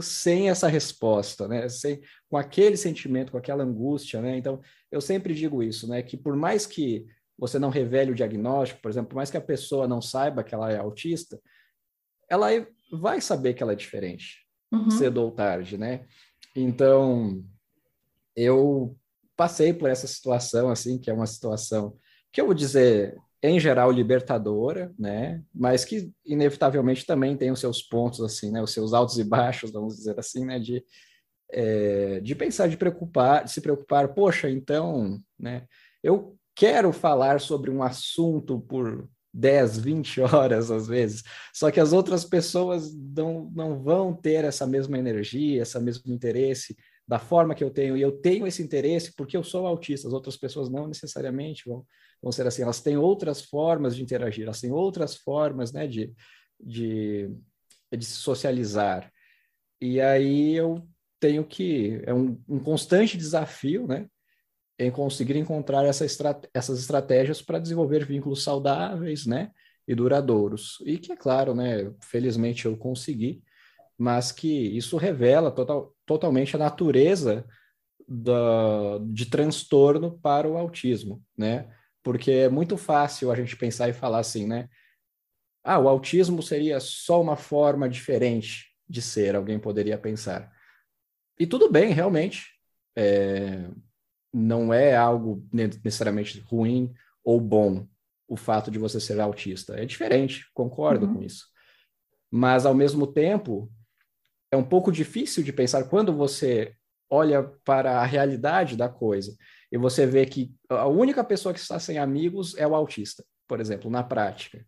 sem 0.01 0.49
essa 0.49 0.69
resposta, 0.69 1.49
né? 1.49 1.69
Sem, 1.69 2.01
com 2.29 2.37
aquele 2.37 2.77
sentimento, 2.77 3.33
com 3.33 3.39
aquela 3.39 3.65
angústia, 3.65 4.21
né? 4.21 4.37
Então, 4.37 4.61
eu 4.91 5.01
sempre 5.01 5.35
digo 5.35 5.63
isso, 5.63 5.89
né? 5.89 6.03
Que 6.03 6.17
por 6.17 6.37
mais 6.37 6.67
que 6.67 7.07
você 7.39 7.59
não 7.59 7.69
revele 7.69 8.13
o 8.13 8.15
diagnóstico, 8.15 8.81
por 8.81 8.91
exemplo, 8.91 9.11
por 9.11 9.17
mais 9.17 9.31
que 9.31 9.37
a 9.37 9.43
pessoa 9.43 9.87
não 9.87 10.01
saiba 10.01 10.43
que 10.43 10.55
ela 10.55 10.73
é 10.73 10.79
autista, 10.79 11.41
ela 12.29 12.49
vai 12.91 13.21
saber 13.21 13.55
que 13.55 13.63
ela 13.63 13.73
é 13.73 13.77
diferente, 13.77 14.47
uhum. 14.73 14.91
cedo 14.91 15.23
ou 15.23 15.31
tarde, 15.31 15.77
né? 15.77 16.07
Então, 16.55 17.45
eu 18.35 18.97
passei 19.37 19.73
por 19.73 19.91
essa 19.91 20.07
situação, 20.07 20.71
assim, 20.71 20.99
que 20.99 21.11
é 21.11 21.13
uma 21.15 21.27
situação 21.27 21.97
que 22.33 22.41
eu 22.41 22.47
vou 22.47 22.55
dizer, 22.55 23.17
em 23.49 23.61
geral, 23.61 23.91
libertadora, 23.91 24.93
né? 24.99 25.43
Mas 25.55 25.85
que, 25.85 26.11
inevitavelmente, 26.25 27.07
também 27.07 27.37
tem 27.37 27.51
os 27.51 27.61
seus 27.61 27.83
pontos, 27.83 28.21
assim, 28.21 28.51
né? 28.51 28.63
Os 28.63 28.73
seus 28.73 28.93
altos 28.93 29.19
e 29.19 29.25
baixos, 29.25 29.71
vamos 29.71 29.97
dizer 29.97 30.19
assim, 30.19 30.45
né? 30.45 30.59
De, 30.59 30.85
é, 31.51 32.21
de 32.21 32.35
pensar, 32.35 32.69
de 32.69 32.77
preocupar, 32.77 33.45
de 33.45 33.53
se 33.53 33.61
preocupar, 33.61 34.15
poxa, 34.15 34.51
então, 34.51 35.21
né? 35.39 35.67
Eu 36.03 36.37
quero 36.55 36.93
falar 36.93 37.41
sobre 37.41 37.71
um 37.71 37.83
assunto 37.83 38.61
por 38.61 39.09
10, 39.33 39.79
20 39.79 40.21
horas 40.23 40.71
às 40.71 40.87
vezes, 40.87 41.23
só 41.55 41.71
que 41.71 41.79
as 41.79 41.93
outras 41.93 42.25
pessoas 42.25 42.95
não, 42.95 43.51
não 43.55 43.83
vão 43.83 44.15
ter 44.15 44.45
essa 44.45 44.67
mesma 44.67 44.99
energia, 44.99 45.63
esse 45.63 45.79
mesmo 45.79 46.13
interesse, 46.13 46.75
da 47.07 47.19
forma 47.19 47.55
que 47.55 47.63
eu 47.63 47.71
tenho, 47.71 47.97
e 47.97 48.03
eu 48.03 48.11
tenho 48.11 48.47
esse 48.47 48.63
interesse 48.63 49.15
porque 49.15 49.37
eu 49.37 49.45
sou 49.45 49.67
autista, 49.67 50.09
as 50.09 50.15
outras 50.15 50.37
pessoas 50.37 50.69
não 50.69 50.89
necessariamente 50.89 51.63
vão, 51.67 51.85
vamos 52.27 52.35
ser 52.35 52.45
assim, 52.45 52.63
elas 52.63 52.81
têm 52.81 52.97
outras 52.97 53.41
formas 53.41 53.95
de 53.95 54.03
interagir, 54.03 54.43
elas 54.43 54.61
têm 54.61 54.73
outras 54.73 55.15
formas, 55.15 55.73
né, 55.73 55.87
de, 55.87 56.13
de, 56.59 57.31
de 57.97 58.05
se 58.05 58.15
socializar. 58.15 59.13
E 59.81 60.01
aí 60.01 60.57
eu 60.57 60.85
tenho 61.21 61.45
que, 61.45 62.03
é 62.05 62.13
um, 62.13 62.37
um 62.49 62.59
constante 62.59 63.17
desafio, 63.17 63.87
né, 63.87 64.09
em 64.77 64.91
conseguir 64.91 65.37
encontrar 65.37 65.85
essa 65.85 66.05
estrat 66.05 66.49
essas 66.53 66.81
estratégias 66.81 67.41
para 67.41 67.61
desenvolver 67.61 68.05
vínculos 68.05 68.43
saudáveis, 68.43 69.25
né, 69.25 69.53
e 69.87 69.95
duradouros. 69.95 70.83
E 70.85 70.99
que, 70.99 71.13
é 71.13 71.17
claro, 71.17 71.55
né, 71.55 71.93
felizmente 72.01 72.67
eu 72.67 72.77
consegui, 72.77 73.41
mas 73.97 74.33
que 74.33 74.49
isso 74.77 74.97
revela 74.97 75.53
total, 75.53 75.95
totalmente 76.05 76.57
a 76.57 76.59
natureza 76.59 77.47
da, 78.09 78.99
de 79.13 79.27
transtorno 79.27 80.19
para 80.19 80.49
o 80.49 80.57
autismo, 80.57 81.23
né? 81.39 81.73
Porque 82.07 82.31
é 82.31 82.49
muito 82.49 82.77
fácil 82.77 83.33
a 83.33 83.35
gente 83.35 83.57
pensar 83.57 83.89
e 83.89 83.93
falar 83.93 84.21
assim, 84.21 84.47
né? 84.47 84.69
Ah, 85.65 85.77
o 85.81 85.89
autismo 85.89 86.41
seria 86.41 86.79
só 86.79 87.21
uma 87.21 87.35
forma 87.35 87.89
diferente 87.89 88.67
de 88.89 89.03
ser, 89.03 89.35
alguém 89.35 89.59
poderia 89.59 89.99
pensar. 89.99 90.53
E 91.37 91.49
tudo 91.49 91.69
bem, 91.69 91.93
realmente. 91.93 92.45
É, 92.95 93.69
não 94.33 94.73
é 94.73 94.95
algo 94.95 95.45
necessariamente 95.53 96.39
ruim 96.39 96.95
ou 97.25 97.41
bom 97.41 97.89
o 98.29 98.37
fato 98.37 98.71
de 98.71 98.79
você 98.79 99.01
ser 99.01 99.19
autista. 99.19 99.75
É 99.75 99.85
diferente, 99.85 100.49
concordo 100.55 101.07
uhum. 101.07 101.15
com 101.15 101.23
isso. 101.25 101.47
Mas, 102.31 102.65
ao 102.65 102.73
mesmo 102.73 103.05
tempo, 103.05 103.69
é 104.49 104.57
um 104.57 104.63
pouco 104.63 104.93
difícil 104.93 105.43
de 105.43 105.53
pensar 105.53 105.83
quando 105.89 106.13
você 106.13 106.76
olha 107.09 107.43
para 107.65 108.01
a 108.01 108.05
realidade 108.05 108.77
da 108.77 108.89
coisa 108.89 109.37
e 109.71 109.77
você 109.77 110.07
vê 110.07 110.27
que 110.27 110.55
a 110.69 110.87
única 110.87 111.25
pessoa 111.25 111.53
que 111.53 111.61
está 111.61 111.79
sem 111.79 111.99
amigos 111.99 112.57
é 112.57 112.67
o 112.67 112.75
autista, 112.75 113.25
por 113.47 113.61
exemplo, 113.61 113.91
na 113.91 114.03
prática. 114.03 114.65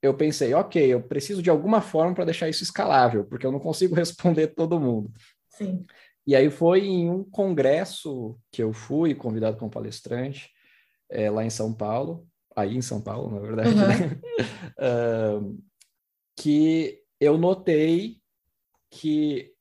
Eu 0.00 0.14
pensei, 0.14 0.54
ok, 0.54 0.86
eu 0.86 1.02
preciso 1.02 1.42
de 1.42 1.50
alguma 1.50 1.80
forma 1.80 2.14
para 2.14 2.26
deixar 2.26 2.48
isso 2.48 2.62
escalável, 2.62 3.24
porque 3.24 3.46
eu 3.46 3.52
não 3.52 3.58
consigo 3.58 3.94
responder 3.96 4.48
todo 4.48 4.80
mundo. 4.80 5.12
Sim. 5.48 5.84
E 6.26 6.36
aí 6.36 6.50
foi 6.50 6.84
em 6.84 7.10
um 7.10 7.24
congresso 7.24 8.38
que 8.52 8.62
eu 8.62 8.72
fui, 8.72 9.14
convidado 9.14 9.56
como 9.56 9.70
palestrante, 9.70 10.50
é, 11.10 11.30
lá 11.30 11.44
em 11.44 11.50
São 11.50 11.72
Paulo, 11.72 12.28
aí 12.54 12.76
em 12.76 12.82
São 12.82 13.00
Paulo, 13.00 13.34
na 13.34 13.40
verdade, 13.40 13.70
uhum. 13.70 13.76
né? 13.76 14.20
uh, 14.78 15.58
que 16.36 17.02
eu 17.18 17.36
notei 17.38 18.20
que 18.90 19.52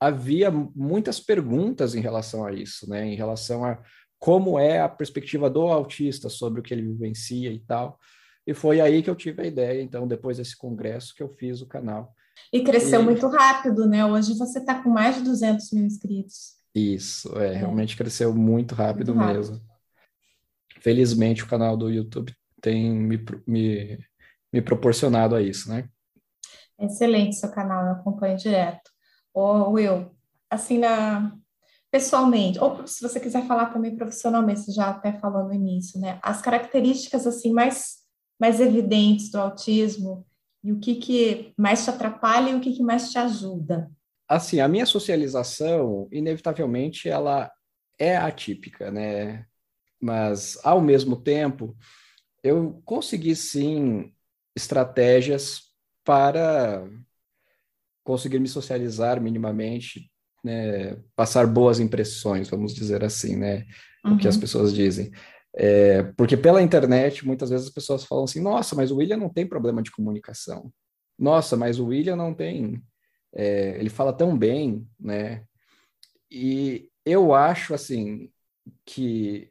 havia 0.00 0.50
muitas 0.50 1.18
perguntas 1.18 1.94
em 1.94 2.00
relação 2.00 2.44
a 2.44 2.52
isso, 2.52 2.88
né? 2.88 3.06
Em 3.06 3.14
relação 3.14 3.64
a 3.64 3.82
como 4.18 4.58
é 4.58 4.80
a 4.80 4.88
perspectiva 4.88 5.48
do 5.50 5.62
autista 5.62 6.28
sobre 6.28 6.60
o 6.60 6.62
que 6.62 6.72
ele 6.72 6.82
vivencia 6.82 7.50
e 7.50 7.60
tal. 7.60 7.98
E 8.46 8.54
foi 8.54 8.80
aí 8.80 9.02
que 9.02 9.10
eu 9.10 9.16
tive 9.16 9.42
a 9.42 9.46
ideia, 9.46 9.82
então, 9.82 10.06
depois 10.06 10.36
desse 10.36 10.56
congresso, 10.56 11.14
que 11.14 11.22
eu 11.22 11.28
fiz 11.28 11.60
o 11.60 11.66
canal. 11.66 12.14
E 12.52 12.62
cresceu 12.62 13.02
e... 13.02 13.04
muito 13.04 13.26
rápido, 13.28 13.86
né? 13.86 14.04
Hoje 14.04 14.36
você 14.38 14.58
está 14.58 14.82
com 14.82 14.90
mais 14.90 15.16
de 15.16 15.22
200 15.22 15.72
mil 15.72 15.84
inscritos. 15.84 16.54
Isso, 16.74 17.36
é, 17.38 17.54
é. 17.54 17.56
realmente 17.56 17.96
cresceu 17.96 18.34
muito 18.34 18.74
rápido, 18.74 19.14
muito 19.14 19.26
rápido 19.26 19.50
mesmo. 19.50 19.60
Felizmente, 20.80 21.42
o 21.42 21.48
canal 21.48 21.76
do 21.76 21.90
YouTube 21.90 22.32
tem 22.60 22.90
me, 22.90 23.24
me, 23.46 23.98
me 24.52 24.62
proporcionado 24.62 25.34
a 25.34 25.42
isso, 25.42 25.68
né? 25.68 25.88
Excelente 26.78 27.36
seu 27.36 27.50
canal, 27.50 27.86
eu 27.86 27.92
acompanho 27.92 28.36
direto. 28.36 28.95
Ô, 29.36 29.72
Will, 29.72 30.10
assim, 30.48 30.78
na, 30.78 31.36
pessoalmente, 31.90 32.58
ou 32.58 32.86
se 32.86 33.02
você 33.02 33.20
quiser 33.20 33.46
falar 33.46 33.66
também 33.66 33.94
profissionalmente, 33.94 34.60
você 34.60 34.72
já 34.72 34.88
até 34.88 35.12
falou 35.12 35.44
no 35.44 35.52
início, 35.52 36.00
né? 36.00 36.18
As 36.22 36.40
características, 36.40 37.26
assim, 37.26 37.52
mais, 37.52 37.98
mais 38.40 38.60
evidentes 38.60 39.30
do 39.30 39.38
autismo 39.38 40.26
e 40.64 40.72
o 40.72 40.80
que, 40.80 40.94
que 40.94 41.52
mais 41.54 41.84
te 41.84 41.90
atrapalha 41.90 42.48
e 42.48 42.54
o 42.54 42.60
que, 42.60 42.72
que 42.72 42.82
mais 42.82 43.10
te 43.10 43.18
ajuda. 43.18 43.90
Assim, 44.26 44.58
a 44.58 44.66
minha 44.66 44.86
socialização, 44.86 46.08
inevitavelmente, 46.10 47.06
ela 47.06 47.52
é 47.98 48.16
atípica, 48.16 48.90
né? 48.90 49.44
Mas, 50.00 50.58
ao 50.64 50.80
mesmo 50.80 51.14
tempo, 51.14 51.76
eu 52.42 52.80
consegui, 52.86 53.36
sim, 53.36 54.14
estratégias 54.56 55.60
para 56.02 56.88
conseguir 58.06 58.38
me 58.38 58.48
socializar 58.48 59.20
minimamente, 59.20 60.08
né, 60.42 60.96
passar 61.16 61.44
boas 61.44 61.80
impressões, 61.80 62.48
vamos 62.48 62.72
dizer 62.72 63.02
assim, 63.02 63.36
né, 63.36 63.66
uhum. 64.04 64.14
o 64.14 64.18
que 64.18 64.28
as 64.28 64.36
uhum. 64.36 64.40
pessoas 64.40 64.72
dizem. 64.72 65.10
É, 65.52 66.04
porque 66.16 66.36
pela 66.36 66.62
internet, 66.62 67.26
muitas 67.26 67.50
vezes 67.50 67.66
as 67.66 67.72
pessoas 67.72 68.04
falam 68.04 68.24
assim, 68.24 68.40
nossa, 68.40 68.76
mas 68.76 68.92
o 68.92 68.96
William 68.98 69.16
não 69.16 69.28
tem 69.28 69.44
problema 69.44 69.82
de 69.82 69.90
comunicação. 69.90 70.72
Nossa, 71.18 71.56
mas 71.56 71.80
o 71.80 71.86
William 71.86 72.14
não 72.14 72.32
tem... 72.32 72.80
É, 73.34 73.76
ele 73.78 73.90
fala 73.90 74.12
tão 74.12 74.38
bem, 74.38 74.86
né? 74.98 75.42
E 76.30 76.88
eu 77.04 77.34
acho, 77.34 77.74
assim, 77.74 78.30
que 78.84 79.50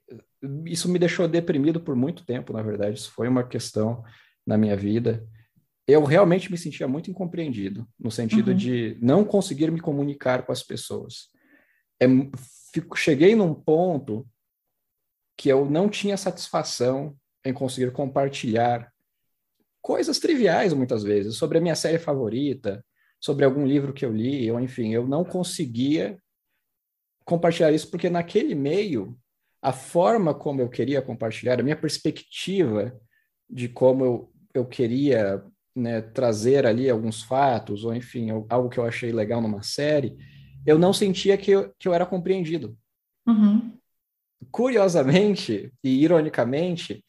isso 0.65 0.87
me 0.89 0.97
deixou 0.97 1.27
deprimido 1.27 1.79
por 1.79 1.95
muito 1.95 2.25
tempo, 2.25 2.53
na 2.53 2.61
verdade. 2.61 2.97
Isso 2.99 3.11
foi 3.11 3.27
uma 3.27 3.43
questão 3.43 4.03
na 4.45 4.57
minha 4.57 4.77
vida 4.77 5.27
eu 5.87 6.03
realmente 6.03 6.51
me 6.51 6.57
sentia 6.57 6.87
muito 6.87 7.11
incompreendido, 7.11 7.87
no 7.99 8.09
sentido 8.09 8.51
uhum. 8.51 8.57
de 8.57 8.97
não 9.01 9.23
conseguir 9.23 9.71
me 9.71 9.79
comunicar 9.79 10.45
com 10.45 10.51
as 10.51 10.63
pessoas. 10.63 11.29
É, 11.99 12.07
fico, 12.73 12.95
cheguei 12.95 13.35
num 13.35 13.53
ponto 13.53 14.27
que 15.37 15.49
eu 15.49 15.69
não 15.69 15.89
tinha 15.89 16.17
satisfação 16.17 17.15
em 17.45 17.53
conseguir 17.53 17.91
compartilhar 17.91 18.91
coisas 19.81 20.17
triviais, 20.17 20.73
muitas 20.73 21.03
vezes, 21.03 21.35
sobre 21.35 21.59
a 21.59 21.61
minha 21.61 21.75
série 21.75 21.99
favorita, 21.99 22.83
sobre 23.21 23.45
algum 23.45 23.65
livro 23.65 23.93
que 23.93 24.03
eu 24.03 24.11
li, 24.11 24.49
ou 24.51 24.59
enfim, 24.59 24.93
eu 24.93 25.07
não 25.07 25.23
conseguia 25.23 26.17
compartilhar 27.23 27.71
isso, 27.71 27.89
porque 27.89 28.09
naquele 28.09 28.55
meio, 28.55 29.17
a 29.61 29.71
forma 29.71 30.33
como 30.33 30.61
eu 30.61 30.69
queria 30.69 31.01
compartilhar, 31.01 31.59
a 31.59 31.63
minha 31.63 31.75
perspectiva 31.75 32.99
de 33.47 33.69
como 33.69 34.03
eu, 34.03 34.33
eu 34.53 34.65
queria 34.65 35.43
né, 35.75 36.01
trazer 36.01 36.65
ali 36.65 36.89
alguns 36.89 37.21
fatos, 37.21 37.83
ou 37.83 37.93
enfim, 37.93 38.29
algo 38.49 38.69
que 38.69 38.79
eu 38.79 38.85
achei 38.85 39.11
legal 39.11 39.41
numa 39.41 39.61
série, 39.61 40.15
eu 40.65 40.79
não 40.79 40.93
sentia 40.93 41.37
que 41.37 41.51
eu, 41.51 41.73
que 41.77 41.87
eu 41.87 41.93
era 41.93 42.05
compreendido. 42.05 42.77
Uhum. 43.27 43.77
Curiosamente 44.51 45.73
e 45.83 46.01
ironicamente, 46.03 47.03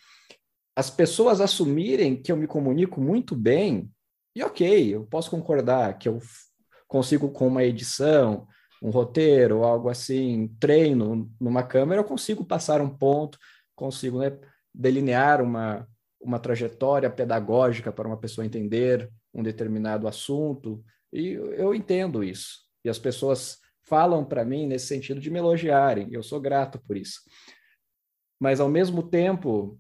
as 0.75 0.91
pessoas 0.91 1.41
assumirem 1.41 2.21
que 2.21 2.33
eu 2.33 2.37
me 2.37 2.47
comunico 2.47 3.01
muito 3.01 3.35
bem, 3.37 3.91
e 4.35 4.43
ok, 4.43 4.95
eu 4.95 5.07
posso 5.07 5.31
concordar 5.31 5.97
que 5.99 6.09
eu 6.09 6.21
consigo 6.87 7.31
com 7.31 7.47
uma 7.47 7.65
edição, 7.65 8.47
um 8.83 8.91
roteiro, 8.91 9.65
algo 9.65 9.89
assim, 9.89 10.49
treino 10.61 11.31
numa 11.41 11.63
câmera, 11.63 12.01
eu 12.01 12.05
consigo 12.05 12.45
passar 12.45 12.81
um 12.81 12.91
ponto, 12.91 13.39
consigo 13.75 14.19
né, 14.19 14.37
delinear 14.75 15.41
uma, 15.41 15.89
uma 16.27 16.41
trajetória 16.41 17.09
pedagógica 17.09 17.93
para 17.93 18.09
uma 18.09 18.17
pessoa 18.17 18.45
entender 18.45 19.09
um 19.33 19.43
determinado 19.43 20.09
assunto, 20.09 20.85
e 21.13 21.29
eu 21.29 21.73
entendo 21.73 22.25
isso. 22.25 22.67
E 22.85 22.89
as 22.89 22.99
pessoas 22.99 23.59
falam 23.85 24.25
para 24.25 24.45
mim 24.45 24.67
nesse 24.67 24.87
sentido 24.87 25.21
de 25.21 25.31
me 25.31 25.39
elogiarem, 25.39 26.09
eu 26.11 26.23
sou 26.23 26.41
grato 26.41 26.81
por 26.85 26.97
isso. 26.97 27.21
Mas, 28.41 28.59
ao 28.59 28.69
mesmo 28.69 29.03
tempo, 29.03 29.79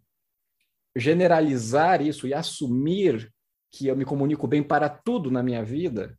generalizar 0.97 2.01
isso 2.01 2.29
e 2.29 2.33
assumir 2.33 3.31
que 3.71 3.89
eu 3.89 3.97
me 3.97 4.05
comunico 4.05 4.47
bem 4.47 4.63
para 4.63 4.89
tudo 4.89 5.31
na 5.31 5.43
minha 5.43 5.65
vida 5.65 6.17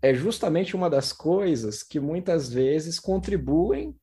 é 0.00 0.14
justamente 0.14 0.76
uma 0.76 0.88
das 0.88 1.12
coisas 1.12 1.82
que 1.82 1.98
muitas 1.98 2.50
vezes 2.50 3.00
contribuem 3.00 3.94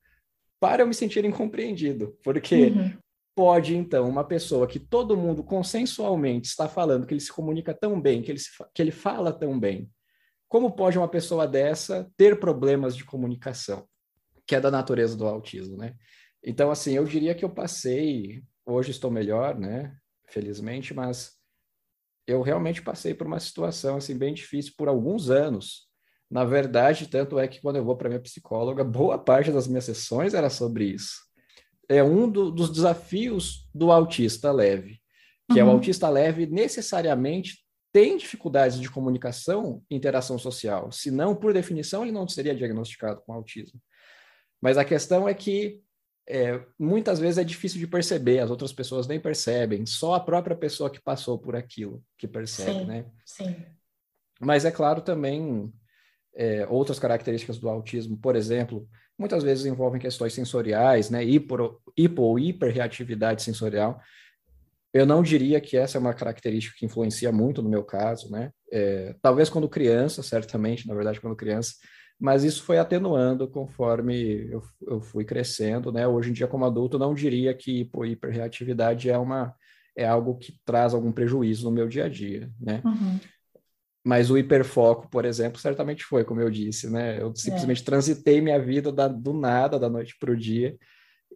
para 0.60 0.82
eu 0.82 0.86
me 0.86 0.94
sentir 0.94 1.24
incompreendido, 1.24 2.16
porque 2.22 2.66
uhum 2.66 2.98
pode, 3.36 3.76
então, 3.76 4.08
uma 4.08 4.24
pessoa 4.24 4.66
que 4.66 4.80
todo 4.80 5.16
mundo 5.16 5.44
consensualmente 5.44 6.48
está 6.48 6.66
falando 6.66 7.06
que 7.06 7.12
ele 7.12 7.20
se 7.20 7.30
comunica 7.30 7.74
tão 7.74 8.00
bem, 8.00 8.22
que 8.22 8.32
ele, 8.32 8.38
se, 8.38 8.48
que 8.74 8.80
ele 8.80 8.90
fala 8.90 9.30
tão 9.30 9.60
bem, 9.60 9.92
como 10.48 10.74
pode 10.74 10.96
uma 10.96 11.06
pessoa 11.06 11.46
dessa 11.46 12.10
ter 12.16 12.40
problemas 12.40 12.96
de 12.96 13.04
comunicação, 13.04 13.86
que 14.46 14.56
é 14.56 14.60
da 14.60 14.70
natureza 14.70 15.14
do 15.14 15.26
autismo, 15.26 15.76
né? 15.76 15.94
Então, 16.42 16.70
assim, 16.70 16.94
eu 16.94 17.04
diria 17.04 17.34
que 17.34 17.44
eu 17.44 17.50
passei, 17.50 18.42
hoje 18.64 18.90
estou 18.90 19.10
melhor, 19.10 19.58
né? 19.58 19.94
Felizmente, 20.28 20.94
mas 20.94 21.32
eu 22.26 22.40
realmente 22.40 22.80
passei 22.80 23.12
por 23.12 23.26
uma 23.26 23.38
situação, 23.38 23.98
assim, 23.98 24.16
bem 24.16 24.32
difícil 24.32 24.72
por 24.78 24.88
alguns 24.88 25.28
anos. 25.28 25.86
Na 26.30 26.44
verdade, 26.44 27.06
tanto 27.06 27.38
é 27.38 27.46
que 27.46 27.60
quando 27.60 27.76
eu 27.76 27.84
vou 27.84 27.96
para 27.98 28.08
minha 28.08 28.20
psicóloga, 28.20 28.82
boa 28.82 29.18
parte 29.18 29.52
das 29.52 29.68
minhas 29.68 29.84
sessões 29.84 30.32
era 30.32 30.48
sobre 30.48 30.86
isso 30.86 31.25
é 31.88 32.02
um 32.02 32.28
do, 32.28 32.50
dos 32.50 32.70
desafios 32.70 33.68
do 33.74 33.92
autista 33.92 34.50
leve, 34.52 35.00
que 35.50 35.54
uhum. 35.54 35.58
é 35.58 35.62
o 35.62 35.66
uhum. 35.66 35.72
autista 35.74 36.08
leve 36.08 36.46
necessariamente 36.46 37.64
tem 37.92 38.16
dificuldades 38.16 38.78
de 38.78 38.90
comunicação 38.90 39.82
e 39.90 39.96
interação 39.96 40.38
social, 40.38 40.92
senão, 40.92 41.34
por 41.34 41.54
definição, 41.54 42.02
ele 42.02 42.12
não 42.12 42.28
seria 42.28 42.54
diagnosticado 42.54 43.22
com 43.22 43.32
autismo. 43.32 43.80
Mas 44.60 44.76
a 44.76 44.84
questão 44.84 45.26
é 45.26 45.32
que 45.32 45.80
é, 46.28 46.62
muitas 46.78 47.18
vezes 47.18 47.38
é 47.38 47.44
difícil 47.44 47.78
de 47.78 47.86
perceber, 47.86 48.40
as 48.40 48.50
outras 48.50 48.72
pessoas 48.72 49.06
nem 49.06 49.20
percebem, 49.20 49.86
só 49.86 50.14
a 50.14 50.20
própria 50.20 50.56
pessoa 50.56 50.90
que 50.90 51.00
passou 51.00 51.38
por 51.38 51.54
aquilo 51.54 52.02
que 52.18 52.26
percebe, 52.28 52.80
sim, 52.80 52.84
né? 52.84 53.06
Sim. 53.24 53.56
Mas 54.40 54.64
é 54.64 54.70
claro 54.70 55.00
também 55.00 55.72
é, 56.34 56.66
outras 56.66 56.98
características 56.98 57.58
do 57.58 57.68
autismo, 57.68 58.16
por 58.18 58.36
exemplo, 58.36 58.86
muitas 59.18 59.42
vezes 59.42 59.66
envolvem 59.66 60.00
questões 60.00 60.32
sensoriais, 60.32 61.10
né? 61.10 61.24
Hipo, 61.24 61.80
hipo 61.96 62.22
ou 62.22 62.38
hiperreatividade 62.38 63.42
sensorial. 63.42 64.00
Eu 64.92 65.04
não 65.04 65.22
diria 65.22 65.60
que 65.60 65.76
essa 65.76 65.98
é 65.98 66.00
uma 66.00 66.14
característica 66.14 66.76
que 66.78 66.86
influencia 66.86 67.30
muito 67.30 67.62
no 67.62 67.68
meu 67.68 67.84
caso, 67.84 68.30
né? 68.30 68.50
É, 68.72 69.14
talvez 69.20 69.48
quando 69.48 69.68
criança, 69.68 70.22
certamente, 70.22 70.86
na 70.86 70.94
verdade, 70.94 71.20
quando 71.20 71.36
criança, 71.36 71.74
mas 72.18 72.44
isso 72.44 72.62
foi 72.62 72.78
atenuando 72.78 73.48
conforme 73.48 74.50
eu, 74.50 74.62
eu 74.86 75.00
fui 75.00 75.24
crescendo, 75.24 75.92
né? 75.92 76.06
Hoje 76.06 76.30
em 76.30 76.32
dia, 76.32 76.46
como 76.46 76.64
adulto, 76.64 76.98
não 76.98 77.14
diria 77.14 77.54
que 77.54 77.80
hipo, 77.80 78.04
hiperreatividade 78.04 79.10
é 79.10 79.18
uma 79.18 79.54
é 79.98 80.06
algo 80.06 80.36
que 80.36 80.60
traz 80.64 80.92
algum 80.92 81.10
prejuízo 81.10 81.64
no 81.64 81.74
meu 81.74 81.88
dia 81.88 82.04
a 82.04 82.08
dia, 82.08 82.50
né? 82.60 82.82
Uhum. 82.84 83.18
Mas 84.06 84.30
o 84.30 84.38
hiperfoco, 84.38 85.08
por 85.10 85.24
exemplo, 85.24 85.60
certamente 85.60 86.04
foi, 86.04 86.24
como 86.24 86.40
eu 86.40 86.48
disse, 86.48 86.88
né? 86.88 87.20
Eu 87.20 87.34
simplesmente 87.34 87.82
é. 87.82 87.84
transitei 87.84 88.40
minha 88.40 88.56
vida 88.56 88.92
da, 88.92 89.08
do 89.08 89.32
nada, 89.32 89.80
da 89.80 89.90
noite 89.90 90.16
para 90.16 90.30
o 90.30 90.36
dia, 90.36 90.78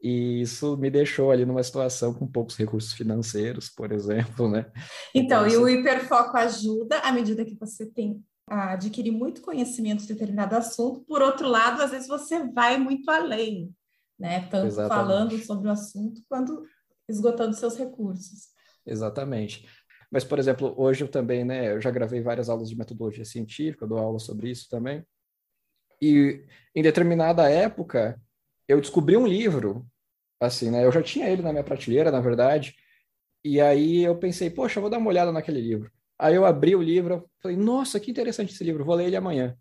e 0.00 0.40
isso 0.40 0.76
me 0.76 0.88
deixou 0.88 1.32
ali 1.32 1.44
numa 1.44 1.64
situação 1.64 2.14
com 2.14 2.28
poucos 2.28 2.56
recursos 2.56 2.92
financeiros, 2.92 3.68
por 3.68 3.90
exemplo, 3.90 4.48
né? 4.48 4.70
Então, 5.12 5.44
então 5.44 5.48
e 5.48 5.56
o 5.56 5.68
hiperfoco 5.68 6.36
ajuda 6.36 7.00
à 7.00 7.10
medida 7.10 7.44
que 7.44 7.56
você 7.58 7.84
tem 7.84 8.22
a 8.48 8.74
adquirir 8.74 9.10
muito 9.10 9.42
conhecimento 9.42 10.02
de 10.02 10.12
determinado 10.12 10.54
assunto, 10.54 11.00
por 11.00 11.20
outro 11.22 11.48
lado, 11.48 11.82
às 11.82 11.90
vezes 11.90 12.06
você 12.06 12.46
vai 12.52 12.78
muito 12.78 13.10
além, 13.10 13.74
né? 14.16 14.42
Tanto 14.48 14.68
Exatamente. 14.68 14.96
falando 14.96 15.38
sobre 15.44 15.66
o 15.66 15.72
assunto 15.72 16.22
quanto 16.28 16.62
esgotando 17.08 17.56
seus 17.56 17.76
recursos. 17.76 18.50
Exatamente. 18.86 19.66
Mas, 20.10 20.24
por 20.24 20.38
exemplo, 20.38 20.74
hoje 20.76 21.04
eu 21.04 21.08
também, 21.08 21.44
né, 21.44 21.72
eu 21.72 21.80
já 21.80 21.90
gravei 21.90 22.20
várias 22.20 22.48
aulas 22.48 22.68
de 22.68 22.76
metodologia 22.76 23.24
científica, 23.24 23.86
dou 23.86 23.98
aula 23.98 24.18
sobre 24.18 24.50
isso 24.50 24.68
também. 24.68 25.04
E 26.02 26.44
em 26.74 26.82
determinada 26.82 27.48
época, 27.48 28.20
eu 28.66 28.80
descobri 28.80 29.16
um 29.16 29.26
livro, 29.26 29.86
assim, 30.40 30.70
né, 30.70 30.84
eu 30.84 30.90
já 30.90 31.02
tinha 31.02 31.28
ele 31.28 31.42
na 31.42 31.52
minha 31.52 31.64
prateleira, 31.64 32.10
na 32.10 32.20
verdade, 32.20 32.74
e 33.44 33.60
aí 33.60 34.02
eu 34.02 34.16
pensei, 34.18 34.50
poxa, 34.50 34.78
eu 34.78 34.82
vou 34.82 34.90
dar 34.90 34.98
uma 34.98 35.08
olhada 35.08 35.30
naquele 35.30 35.60
livro. 35.60 35.90
Aí 36.18 36.34
eu 36.34 36.44
abri 36.44 36.74
o 36.74 36.82
livro, 36.82 37.30
falei, 37.40 37.56
nossa, 37.56 38.00
que 38.00 38.10
interessante 38.10 38.52
esse 38.52 38.64
livro, 38.64 38.84
vou 38.84 38.94
ler 38.94 39.06
ele 39.06 39.16
amanhã. 39.16 39.56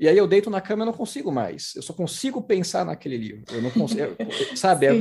E 0.00 0.08
aí 0.08 0.16
eu 0.16 0.28
deito 0.28 0.48
na 0.48 0.60
cama 0.60 0.84
e 0.84 0.86
não 0.86 0.92
consigo 0.92 1.32
mais. 1.32 1.74
Eu 1.74 1.82
só 1.82 1.92
consigo 1.92 2.40
pensar 2.40 2.84
naquele 2.84 3.16
livro. 3.16 3.44
Eu 3.52 3.60
não 3.60 3.70
consigo, 3.70 4.16
sabe? 4.54 4.86
É, 4.86 4.92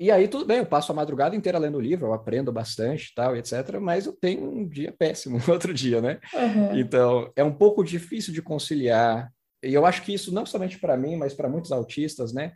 e 0.00 0.10
aí 0.10 0.28
tudo 0.28 0.44
bem, 0.44 0.58
eu 0.58 0.66
passo 0.66 0.92
a 0.92 0.94
madrugada 0.94 1.34
inteira 1.34 1.58
lendo 1.58 1.76
o 1.76 1.80
livro, 1.80 2.06
eu 2.06 2.12
aprendo 2.12 2.52
bastante, 2.52 3.12
tal, 3.14 3.36
etc. 3.36 3.78
Mas 3.80 4.06
eu 4.06 4.12
tenho 4.12 4.48
um 4.48 4.68
dia 4.68 4.94
péssimo, 4.96 5.38
outro 5.50 5.74
dia, 5.74 6.00
né? 6.00 6.20
Uhum. 6.32 6.78
Então 6.78 7.32
é 7.34 7.42
um 7.42 7.52
pouco 7.52 7.82
difícil 7.82 8.32
de 8.32 8.40
conciliar. 8.40 9.32
E 9.62 9.74
eu 9.74 9.84
acho 9.84 10.02
que 10.02 10.14
isso 10.14 10.32
não 10.32 10.46
somente 10.46 10.78
para 10.78 10.96
mim, 10.96 11.16
mas 11.16 11.34
para 11.34 11.48
muitos 11.48 11.72
autistas, 11.72 12.32
né? 12.32 12.52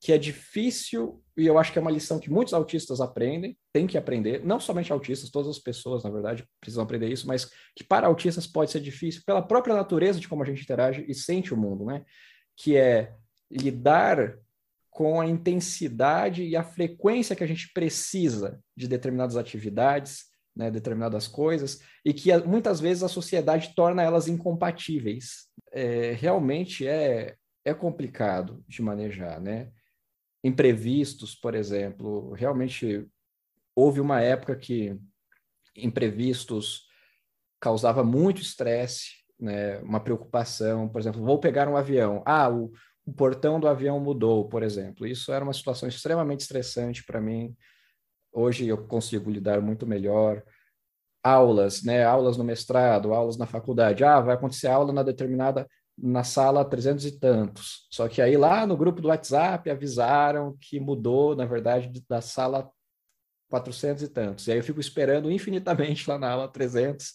Que 0.00 0.12
é 0.12 0.18
difícil 0.18 1.22
e 1.36 1.46
eu 1.46 1.58
acho 1.58 1.72
que 1.72 1.78
é 1.78 1.82
uma 1.82 1.90
lição 1.90 2.18
que 2.18 2.30
muitos 2.30 2.52
autistas 2.52 3.00
aprendem, 3.00 3.56
tem 3.72 3.86
que 3.86 3.96
aprender. 3.96 4.44
Não 4.44 4.60
somente 4.60 4.92
autistas, 4.92 5.30
todas 5.30 5.48
as 5.48 5.58
pessoas, 5.58 6.04
na 6.04 6.10
verdade, 6.10 6.44
precisam 6.60 6.84
aprender 6.84 7.08
isso, 7.08 7.26
mas 7.26 7.50
que 7.74 7.82
para 7.82 8.06
autistas 8.06 8.46
pode 8.46 8.70
ser 8.70 8.80
difícil 8.80 9.22
pela 9.24 9.40
própria 9.40 9.74
natureza 9.74 10.20
de 10.20 10.28
como 10.28 10.42
a 10.42 10.46
gente 10.46 10.62
interage 10.62 11.04
e 11.08 11.14
sente 11.14 11.54
o 11.54 11.56
mundo, 11.56 11.86
né? 11.86 12.04
Que 12.56 12.76
é 12.76 13.14
lidar 13.50 14.38
com 14.92 15.18
a 15.18 15.26
intensidade 15.26 16.44
e 16.44 16.54
a 16.54 16.62
frequência 16.62 17.34
que 17.34 17.42
a 17.42 17.46
gente 17.46 17.72
precisa 17.72 18.60
de 18.76 18.86
determinadas 18.86 19.38
atividades, 19.38 20.26
né, 20.54 20.70
determinadas 20.70 21.26
coisas, 21.26 21.80
e 22.04 22.12
que 22.12 22.36
muitas 22.40 22.78
vezes 22.78 23.02
a 23.02 23.08
sociedade 23.08 23.74
torna 23.74 24.02
elas 24.02 24.28
incompatíveis. 24.28 25.48
É, 25.72 26.12
realmente 26.12 26.86
é, 26.86 27.36
é 27.64 27.72
complicado 27.72 28.62
de 28.68 28.82
manejar, 28.82 29.40
né? 29.40 29.70
Imprevistos, 30.44 31.34
por 31.34 31.54
exemplo, 31.54 32.32
realmente 32.34 33.08
houve 33.74 33.98
uma 33.98 34.20
época 34.20 34.54
que 34.54 34.94
imprevistos 35.74 36.86
causava 37.58 38.04
muito 38.04 38.42
estresse, 38.42 39.22
né, 39.40 39.78
uma 39.78 40.00
preocupação, 40.00 40.86
por 40.86 41.00
exemplo, 41.00 41.24
vou 41.24 41.38
pegar 41.38 41.66
um 41.66 41.76
avião, 41.78 42.22
ah, 42.26 42.50
o, 42.50 42.70
o 43.04 43.12
portão 43.12 43.58
do 43.58 43.68
avião 43.68 43.98
mudou, 43.98 44.48
por 44.48 44.62
exemplo. 44.62 45.06
Isso 45.06 45.32
era 45.32 45.44
uma 45.44 45.52
situação 45.52 45.88
extremamente 45.88 46.40
estressante 46.40 47.04
para 47.04 47.20
mim. 47.20 47.56
Hoje 48.32 48.66
eu 48.66 48.86
consigo 48.86 49.30
lidar 49.30 49.60
muito 49.60 49.86
melhor. 49.86 50.42
Aulas, 51.22 51.82
né? 51.82 52.04
Aulas 52.04 52.36
no 52.36 52.44
mestrado, 52.44 53.12
aulas 53.12 53.36
na 53.36 53.46
faculdade. 53.46 54.04
Ah, 54.04 54.20
vai 54.20 54.34
acontecer 54.34 54.68
aula 54.68 54.92
na 54.92 55.02
determinada 55.02 55.66
na 55.96 56.24
sala 56.24 56.64
300 56.64 57.04
e 57.06 57.18
tantos. 57.18 57.86
Só 57.90 58.08
que 58.08 58.22
aí 58.22 58.36
lá 58.36 58.66
no 58.66 58.76
grupo 58.76 59.00
do 59.00 59.08
WhatsApp 59.08 59.68
avisaram 59.70 60.56
que 60.60 60.80
mudou, 60.80 61.36
na 61.36 61.44
verdade, 61.44 62.02
da 62.08 62.20
sala 62.20 62.70
400 63.50 64.02
e 64.02 64.08
tantos. 64.08 64.46
E 64.46 64.52
aí 64.52 64.58
eu 64.58 64.64
fico 64.64 64.80
esperando 64.80 65.30
infinitamente 65.30 66.08
lá 66.08 66.18
na 66.18 66.30
aula 66.30 66.48
300. 66.48 67.14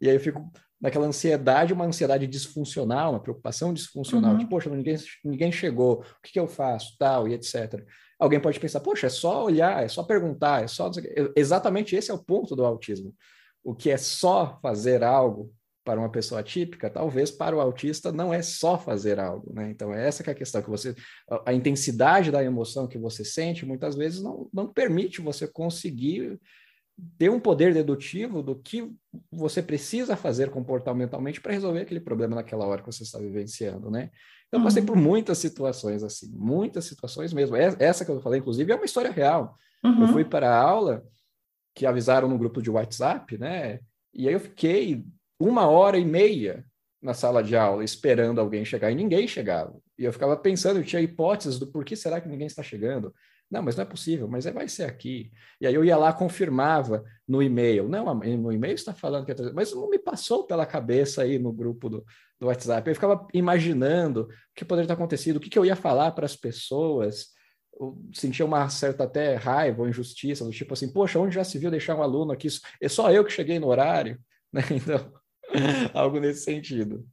E 0.00 0.08
aí 0.08 0.16
eu 0.16 0.20
fico 0.20 0.50
naquela 0.82 1.06
ansiedade, 1.06 1.72
uma 1.72 1.84
ansiedade 1.84 2.26
disfuncional, 2.26 3.12
uma 3.12 3.20
preocupação 3.20 3.72
disfuncional, 3.72 4.32
uhum. 4.32 4.38
de, 4.38 4.46
poxa, 4.46 4.68
ninguém, 4.68 4.96
ninguém 5.24 5.52
chegou, 5.52 6.00
o 6.00 6.22
que, 6.22 6.32
que, 6.32 6.40
eu 6.40 6.48
faço, 6.48 6.96
tal, 6.98 7.28
e 7.28 7.34
etc. 7.34 7.86
Alguém 8.18 8.40
pode 8.40 8.58
pensar, 8.58 8.80
poxa, 8.80 9.06
é 9.06 9.10
só 9.10 9.44
olhar, 9.44 9.84
é 9.84 9.88
só 9.88 10.02
perguntar, 10.02 10.64
é 10.64 10.66
só... 10.66 10.90
Exatamente 11.36 11.94
esse 11.94 12.10
é 12.10 12.14
o 12.14 12.22
ponto 12.22 12.56
do 12.56 12.64
autismo. 12.64 13.14
O 13.62 13.76
que 13.76 13.90
é 13.90 13.96
só 13.96 14.58
fazer 14.60 15.04
algo 15.04 15.54
para 15.84 16.00
uma 16.00 16.10
pessoa 16.10 16.40
atípica, 16.40 16.90
talvez 16.90 17.30
para 17.30 17.56
o 17.56 17.60
autista 17.60 18.10
não 18.12 18.34
é 18.34 18.42
só 18.42 18.78
fazer 18.78 19.18
algo, 19.18 19.52
né? 19.52 19.70
Então, 19.70 19.92
é 19.92 20.06
essa 20.06 20.22
que 20.22 20.30
é 20.30 20.32
a 20.32 20.36
questão, 20.36 20.62
que 20.62 20.70
você... 20.70 20.94
A 21.46 21.52
intensidade 21.52 22.32
da 22.32 22.42
emoção 22.42 22.88
que 22.88 22.98
você 22.98 23.24
sente, 23.24 23.64
muitas 23.64 23.94
vezes, 23.94 24.20
não, 24.20 24.48
não 24.52 24.66
permite 24.72 25.20
você 25.20 25.46
conseguir 25.46 26.40
ter 27.18 27.30
um 27.30 27.40
poder 27.40 27.74
dedutivo 27.74 28.42
do 28.42 28.54
que 28.54 28.90
você 29.30 29.62
precisa 29.62 30.16
fazer 30.16 30.50
comportamentalmente 30.50 31.40
para 31.40 31.52
resolver 31.52 31.80
aquele 31.80 32.00
problema 32.00 32.36
naquela 32.36 32.66
hora 32.66 32.80
que 32.80 32.92
você 32.92 33.02
está 33.02 33.18
vivenciando, 33.18 33.90
né? 33.90 34.10
Então, 34.48 34.60
eu 34.60 34.64
passei 34.64 34.82
uhum. 34.82 34.86
por 34.86 34.96
muitas 34.96 35.38
situações 35.38 36.02
assim, 36.02 36.30
muitas 36.34 36.84
situações 36.84 37.32
mesmo. 37.32 37.56
Essa 37.56 38.04
que 38.04 38.10
eu 38.10 38.20
falei, 38.20 38.40
inclusive, 38.40 38.70
é 38.70 38.74
uma 38.76 38.84
história 38.84 39.10
real. 39.10 39.56
Uhum. 39.82 40.02
Eu 40.02 40.08
fui 40.08 40.24
para 40.24 40.50
a 40.50 40.60
aula 40.60 41.04
que 41.74 41.86
avisaram 41.86 42.28
no 42.28 42.38
grupo 42.38 42.60
de 42.60 42.70
WhatsApp, 42.70 43.38
né? 43.38 43.80
E 44.12 44.28
aí 44.28 44.34
eu 44.34 44.40
fiquei 44.40 45.04
uma 45.40 45.66
hora 45.66 45.98
e 45.98 46.04
meia 46.04 46.64
na 47.00 47.14
sala 47.14 47.42
de 47.42 47.56
aula 47.56 47.82
esperando 47.82 48.40
alguém 48.40 48.64
chegar 48.64 48.90
e 48.90 48.94
ninguém 48.94 49.26
chegava. 49.26 49.74
E 49.98 50.04
eu 50.04 50.12
ficava 50.12 50.36
pensando, 50.36 50.78
eu 50.78 50.84
tinha 50.84 51.02
hipóteses 51.02 51.58
do 51.58 51.66
porquê 51.66 51.96
será 51.96 52.20
que 52.20 52.28
ninguém 52.28 52.46
está 52.46 52.62
chegando. 52.62 53.12
Não, 53.52 53.62
mas 53.62 53.76
não 53.76 53.82
é 53.82 53.84
possível, 53.84 54.26
mas 54.26 54.46
é, 54.46 54.50
vai 54.50 54.66
ser 54.66 54.84
aqui. 54.84 55.30
E 55.60 55.66
aí 55.66 55.74
eu 55.74 55.84
ia 55.84 55.94
lá, 55.94 56.10
confirmava 56.10 57.04
no 57.28 57.42
e-mail. 57.42 57.86
Não, 57.86 58.14
no 58.14 58.50
e-mail 58.50 58.74
está 58.74 58.94
falando 58.94 59.26
que 59.26 59.32
é... 59.32 59.52
Mas 59.52 59.74
não 59.74 59.90
me 59.90 59.98
passou 59.98 60.46
pela 60.46 60.64
cabeça 60.64 61.20
aí 61.20 61.38
no 61.38 61.52
grupo 61.52 61.90
do, 61.90 62.02
do 62.40 62.46
WhatsApp. 62.46 62.88
Eu 62.88 62.94
ficava 62.94 63.28
imaginando 63.34 64.22
o 64.22 64.28
que 64.56 64.64
poderia 64.64 64.86
ter 64.86 64.94
acontecido, 64.94 65.36
o 65.36 65.40
que, 65.40 65.50
que 65.50 65.58
eu 65.58 65.66
ia 65.66 65.76
falar 65.76 66.12
para 66.12 66.24
as 66.24 66.34
pessoas. 66.34 67.26
Eu 67.78 68.00
sentia 68.14 68.46
uma 68.46 68.70
certa 68.70 69.04
até 69.04 69.34
raiva 69.34 69.82
ou 69.82 69.88
injustiça, 69.88 70.46
do 70.46 70.50
tipo 70.50 70.72
assim, 70.72 70.90
poxa, 70.90 71.18
onde 71.18 71.34
já 71.34 71.44
se 71.44 71.58
viu 71.58 71.70
deixar 71.70 71.94
um 71.94 72.02
aluno 72.02 72.32
aqui? 72.32 72.48
É 72.80 72.88
só 72.88 73.12
eu 73.12 73.22
que 73.22 73.30
cheguei 73.30 73.58
no 73.58 73.66
horário, 73.66 74.18
né? 74.50 74.62
Então, 74.70 75.12
algo 75.92 76.18
nesse 76.18 76.42
sentido. 76.44 77.06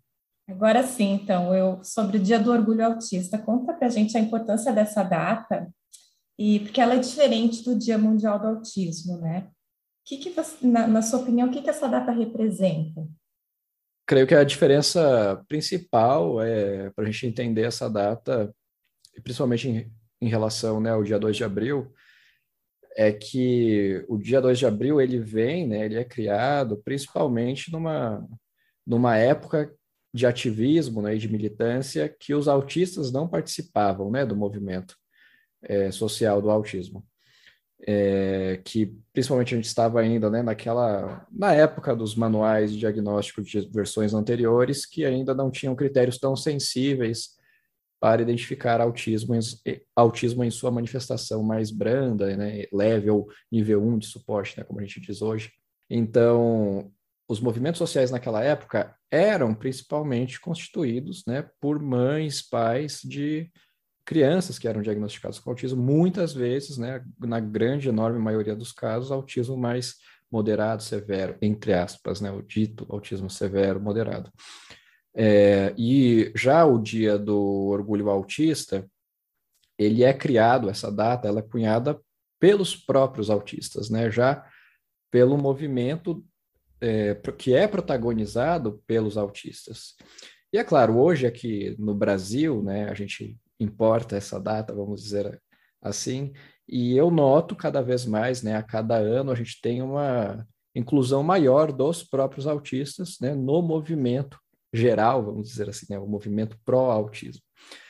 Agora 0.47 0.84
sim, 0.84 1.19
então, 1.21 1.54
eu 1.54 1.84
sobre 1.84 2.15
o 2.15 2.19
Dia 2.19 2.39
do 2.39 2.49
Orgulho 2.49 2.86
Autista, 2.86 3.38
conta 3.38 3.73
para 3.73 3.88
a 3.88 3.91
gente 3.91 4.17
a 4.17 4.21
importância 4.21 4.71
dessa 4.71 5.04
data 5.04 5.67
e 6.39 6.62
porque 6.62 6.80
ela 6.80 6.95
é 6.95 6.99
diferente 6.99 7.65
do 7.65 7.78
Dia 7.78 7.97
Mundial 7.97 8.39
do 8.39 8.47
Autismo, 8.47 9.17
né? 9.17 9.52
Que 10.06 10.17
que 10.17 10.30
você, 10.30 10.65
na, 10.65 10.88
na 10.88 11.02
sua 11.02 11.19
opinião, 11.19 11.49
o 11.49 11.52
que, 11.52 11.62
que 11.62 11.69
essa 11.69 11.86
data 11.86 12.13
representa? 12.13 13.06
Creio 14.08 14.25
que 14.25 14.34
a 14.34 14.45
diferença 14.45 15.43
principal 15.49 16.41
é 16.41 16.91
para 16.91 17.04
a 17.04 17.12
gente 17.12 17.28
entender 17.28 17.63
essa 17.63 17.89
data, 17.89 18.56
principalmente 19.21 19.67
em, 19.67 19.91
em 20.21 20.30
relação 20.30 20.80
né, 20.80 20.91
ao 20.91 21.04
dia 21.04 21.19
2 21.19 21.36
de 21.36 21.43
abril, 21.43 21.93
é 22.95 23.12
que 23.12 24.06
o 24.08 24.17
dia 24.17 24.39
2 24.39 24.60
de 24.60 24.65
abril 24.65 25.02
ele 25.02 25.19
vem, 25.19 25.67
né, 25.67 25.86
ele 25.86 25.97
é 25.97 26.06
criado 26.06 26.78
principalmente 26.78 27.69
numa, 27.69 28.25
numa 28.88 29.17
época 29.17 29.75
de 30.13 30.25
ativismo 30.25 31.02
né, 31.02 31.15
e 31.15 31.19
de 31.19 31.30
militância 31.30 32.08
que 32.08 32.34
os 32.34 32.47
autistas 32.47 33.12
não 33.12 33.28
participavam 33.28 34.10
né, 34.10 34.25
do 34.25 34.38
movimento 34.38 34.98
é, 35.63 35.91
social 35.91 36.41
do 36.41 36.50
autismo. 36.50 37.06
É, 37.88 38.60
que 38.65 38.93
principalmente 39.13 39.54
a 39.54 39.58
gente 39.58 39.67
estava 39.67 40.02
ainda 40.02 40.30
né, 40.30 40.43
naquela 40.43 41.26
na 41.32 41.54
época 41.54 41.95
dos 41.95 42.13
manuais 42.13 42.74
de 42.74 42.78
diagnóstico 42.78 43.41
de 43.41 43.62
versões 43.72 44.13
anteriores 44.13 44.86
que 44.86 45.06
ainda 45.06 45.34
não 45.34 45.50
tinham 45.50 45.74
critérios 45.78 46.17
tão 46.17 46.36
sensíveis 46.36 47.39
para 47.98 48.22
identificar 48.22 48.82
autismo, 48.82 49.34
autismo 49.95 50.43
em 50.43 50.52
sua 50.52 50.72
manifestação 50.72 51.43
mais 51.43 51.69
branda, 51.72 52.36
né, 52.36 52.65
leve 52.72 53.10
ou 53.10 53.28
nível 53.52 53.82
1 53.82 54.00
de 54.00 54.08
suporte, 54.08 54.58
né, 54.58 54.63
como 54.63 54.80
a 54.80 54.84
gente 54.84 55.02
diz 55.02 55.22
hoje. 55.22 55.52
Então, 55.89 56.91
os 57.28 57.39
movimentos 57.39 57.78
sociais 57.78 58.10
naquela 58.10 58.43
época 58.43 58.95
eram 59.12 59.54
principalmente 59.54 60.39
constituídos 60.39 61.24
né, 61.28 61.50
por 61.60 61.80
mães, 61.80 62.41
pais 62.41 63.02
de 63.04 63.52
crianças 64.10 64.58
que 64.58 64.67
eram 64.67 64.82
diagnosticadas 64.82 65.38
com 65.38 65.52
autismo, 65.52 65.80
muitas 65.80 66.34
vezes, 66.34 66.80
né, 66.80 67.06
na 67.19 67.39
grande, 67.39 67.89
enorme 67.89 68.17
maioria 68.17 68.56
dos 68.56 68.72
casos, 68.72 69.12
autismo 69.12 69.56
mais 69.56 69.98
moderado, 70.32 70.82
severo, 70.82 71.38
entre 71.39 71.74
aspas, 71.74 72.19
né, 72.19 72.32
o 72.32 72.41
dito 72.41 72.88
autismo 72.89 73.30
severo, 73.30 73.80
moderado. 73.80 74.32
É, 75.15 75.76
e 75.78 76.32
já 76.36 76.65
o 76.65 76.80
dia 76.80 77.19
do 77.19 77.67
orgulho 77.67 78.10
autista, 78.10 78.89
ele 79.78 80.04
é 80.04 80.12
criado, 80.12 80.72
essa 80.72 80.91
data, 80.91 81.28
ela 81.28 81.41
é 81.41 81.43
cunhada 81.43 82.02
pelos 82.39 82.76
próprios 82.76 83.30
autistas, 83.30 83.91
né, 83.91 84.10
já 84.10 84.43
pelo 85.12 85.38
movimento 85.38 86.26
é, 86.82 87.13
que 87.38 87.54
é 87.54 87.67
protagonizado 87.67 88.82
pelos 88.88 89.17
autistas. 89.17 89.95
E 90.52 90.58
é 90.58 90.63
claro, 90.63 90.98
hoje 90.98 91.28
aqui 91.28 91.76
no 91.78 91.93
Brasil, 91.93 92.63
né, 92.63 92.89
a 92.89 92.95
gente 92.95 93.38
importa 93.60 94.15
essa 94.15 94.39
data, 94.39 94.74
vamos 94.74 95.04
dizer 95.04 95.41
assim, 95.82 96.34
e 96.67 96.95
eu 96.95 97.10
noto 97.10 97.56
cada 97.56 97.82
vez 97.82 98.06
mais, 98.06 98.43
né, 98.43 98.56
a 98.56 98.63
cada 98.63 98.95
ano 98.95 99.32
a 99.32 99.36
gente 99.36 99.60
tem 99.62 99.82
uma 99.82 100.45
inclusão 100.76 101.24
maior 101.24 101.72
dos 101.72 102.04
próprios 102.04 102.45
autistas, 102.48 103.17
né, 103.19 103.34
no 103.34 103.62
movimento 103.62 104.38
geral, 104.74 105.26
vamos 105.26 105.50
dizer 105.50 105.69
assim, 105.69 105.88
né, 105.89 105.98
o 105.98 106.08
movimento 106.08 106.58
pró-autismo. 106.63 107.41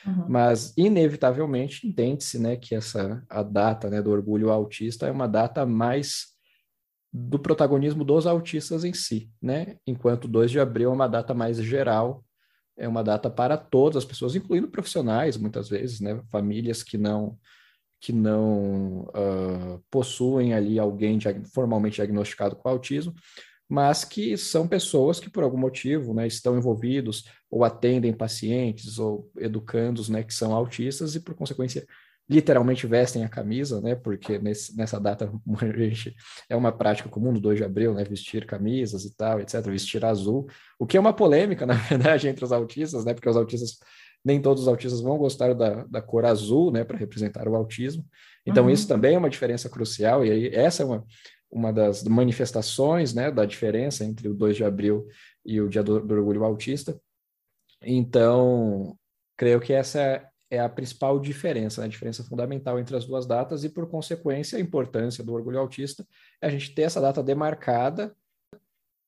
Uhum. 0.06 0.26
Mas 0.28 0.72
inevitavelmente 0.76 1.86
entende-se, 1.86 2.38
né, 2.38 2.56
que 2.56 2.74
essa 2.74 3.22
a 3.28 3.42
data, 3.42 3.90
né, 3.90 4.00
do 4.00 4.10
orgulho 4.10 4.50
autista 4.50 5.06
é 5.06 5.10
uma 5.10 5.28
data 5.28 5.66
mais 5.66 6.30
do 7.12 7.38
protagonismo 7.38 8.04
dos 8.04 8.26
autistas 8.26 8.84
em 8.84 8.94
si, 8.94 9.28
né? 9.42 9.76
Enquanto 9.84 10.28
2 10.28 10.50
de 10.50 10.60
abril 10.60 10.90
é 10.90 10.94
uma 10.94 11.08
data 11.08 11.34
mais 11.34 11.56
geral, 11.56 12.24
é 12.80 12.88
uma 12.88 13.04
data 13.04 13.28
para 13.28 13.58
todas 13.58 13.98
as 13.98 14.04
pessoas, 14.04 14.34
incluindo 14.34 14.66
profissionais, 14.66 15.36
muitas 15.36 15.68
vezes, 15.68 16.00
né? 16.00 16.20
Famílias 16.30 16.82
que 16.82 16.96
não 16.96 17.38
que 18.02 18.14
não 18.14 19.02
uh, 19.10 19.84
possuem 19.90 20.54
ali 20.54 20.78
alguém 20.78 21.18
diag 21.18 21.44
formalmente 21.52 21.96
diagnosticado 21.96 22.56
com 22.56 22.66
autismo, 22.66 23.14
mas 23.68 24.04
que 24.04 24.38
são 24.38 24.66
pessoas 24.66 25.20
que 25.20 25.28
por 25.28 25.44
algum 25.44 25.58
motivo, 25.58 26.14
né, 26.14 26.26
estão 26.26 26.56
envolvidos 26.56 27.26
ou 27.50 27.62
atendem 27.62 28.14
pacientes 28.14 28.98
ou 28.98 29.30
educandos, 29.36 30.08
né, 30.08 30.22
que 30.22 30.32
são 30.32 30.54
autistas 30.54 31.14
e 31.14 31.20
por 31.20 31.34
consequência 31.34 31.86
literalmente 32.30 32.86
vestem 32.86 33.24
a 33.24 33.28
camisa, 33.28 33.80
né? 33.80 33.96
Porque 33.96 34.38
nesse, 34.38 34.76
nessa 34.76 35.00
data 35.00 35.28
a 35.60 35.78
gente, 35.78 36.14
é 36.48 36.54
uma 36.54 36.70
prática 36.70 37.08
comum 37.08 37.32
do 37.32 37.40
2 37.40 37.58
de 37.58 37.64
abril, 37.64 37.92
né? 37.92 38.04
Vestir 38.04 38.46
camisas 38.46 39.04
e 39.04 39.14
tal, 39.16 39.40
etc. 39.40 39.60
Vestir 39.66 40.04
azul, 40.04 40.46
o 40.78 40.86
que 40.86 40.96
é 40.96 41.00
uma 41.00 41.12
polêmica, 41.12 41.66
na 41.66 41.74
verdade, 41.74 42.28
entre 42.28 42.44
os 42.44 42.52
autistas, 42.52 43.04
né? 43.04 43.12
Porque 43.12 43.28
os 43.28 43.36
autistas, 43.36 43.78
nem 44.24 44.40
todos 44.40 44.62
os 44.62 44.68
autistas 44.68 45.00
vão 45.00 45.18
gostar 45.18 45.52
da, 45.54 45.84
da 45.84 46.00
cor 46.00 46.24
azul, 46.24 46.70
né? 46.70 46.84
Para 46.84 46.96
representar 46.96 47.48
o 47.48 47.56
autismo. 47.56 48.06
Então, 48.46 48.64
uhum. 48.64 48.70
isso 48.70 48.86
também 48.86 49.16
é 49.16 49.18
uma 49.18 49.28
diferença 49.28 49.68
crucial, 49.68 50.24
e 50.24 50.30
aí 50.30 50.54
essa 50.54 50.84
é 50.84 50.86
uma, 50.86 51.04
uma 51.50 51.72
das 51.72 52.04
manifestações, 52.04 53.12
né? 53.12 53.28
Da 53.32 53.44
diferença 53.44 54.04
entre 54.04 54.28
o 54.28 54.34
2 54.34 54.56
de 54.56 54.64
abril 54.64 55.08
e 55.44 55.60
o 55.60 55.68
Dia 55.68 55.82
do, 55.82 55.98
do 55.98 56.14
Orgulho 56.14 56.44
Autista. 56.44 56.96
Então, 57.82 58.96
creio 59.36 59.60
que 59.60 59.72
essa 59.72 60.29
é 60.50 60.58
a 60.58 60.68
principal 60.68 61.20
diferença, 61.20 61.80
né? 61.80 61.86
a 61.86 61.90
diferença 61.90 62.24
fundamental 62.24 62.78
entre 62.78 62.96
as 62.96 63.06
duas 63.06 63.24
datas, 63.24 63.62
e 63.62 63.68
por 63.68 63.88
consequência, 63.88 64.58
a 64.58 64.60
importância 64.60 65.22
do 65.22 65.32
orgulho 65.32 65.58
autista 65.58 66.04
é 66.42 66.48
a 66.48 66.50
gente 66.50 66.74
ter 66.74 66.82
essa 66.82 67.00
data 67.00 67.22
demarcada 67.22 68.14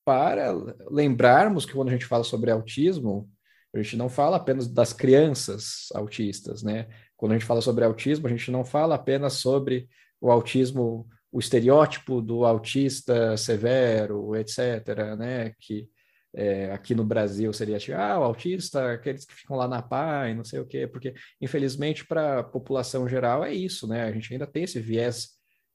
para 0.04 0.52
lembrarmos 0.90 1.66
que 1.66 1.72
quando 1.72 1.88
a 1.88 1.92
gente 1.92 2.06
fala 2.06 2.24
sobre 2.24 2.50
autismo, 2.50 3.28
a 3.74 3.82
gente 3.82 3.96
não 3.96 4.08
fala 4.08 4.36
apenas 4.36 4.68
das 4.68 4.92
crianças 4.92 5.88
autistas, 5.94 6.62
né? 6.62 6.88
Quando 7.16 7.32
a 7.32 7.34
gente 7.36 7.46
fala 7.46 7.62
sobre 7.62 7.84
autismo, 7.84 8.26
a 8.26 8.30
gente 8.30 8.50
não 8.50 8.64
fala 8.64 8.94
apenas 8.94 9.34
sobre 9.34 9.88
o 10.20 10.30
autismo, 10.30 11.08
o 11.30 11.38
estereótipo 11.38 12.20
do 12.20 12.44
autista 12.44 13.36
severo, 13.36 14.36
etc., 14.36 15.16
né? 15.16 15.54
Que 15.58 15.88
é, 16.34 16.72
aqui 16.72 16.94
no 16.94 17.04
Brasil 17.04 17.52
seria 17.52 17.78
tipo, 17.78 17.96
ah, 17.96 18.18
o 18.18 18.24
autista, 18.24 18.92
aqueles 18.92 19.24
que 19.24 19.34
ficam 19.34 19.56
lá 19.56 19.68
na 19.68 19.82
pá 19.82 20.28
e 20.28 20.34
não 20.34 20.44
sei 20.44 20.60
o 20.60 20.66
quê, 20.66 20.86
porque 20.86 21.14
infelizmente 21.40 22.06
para 22.06 22.40
a 22.40 22.44
população 22.44 23.08
geral 23.08 23.44
é 23.44 23.52
isso, 23.52 23.86
né? 23.86 24.04
A 24.04 24.12
gente 24.12 24.32
ainda 24.32 24.46
tem 24.46 24.64
esse 24.64 24.80
viés, 24.80 25.30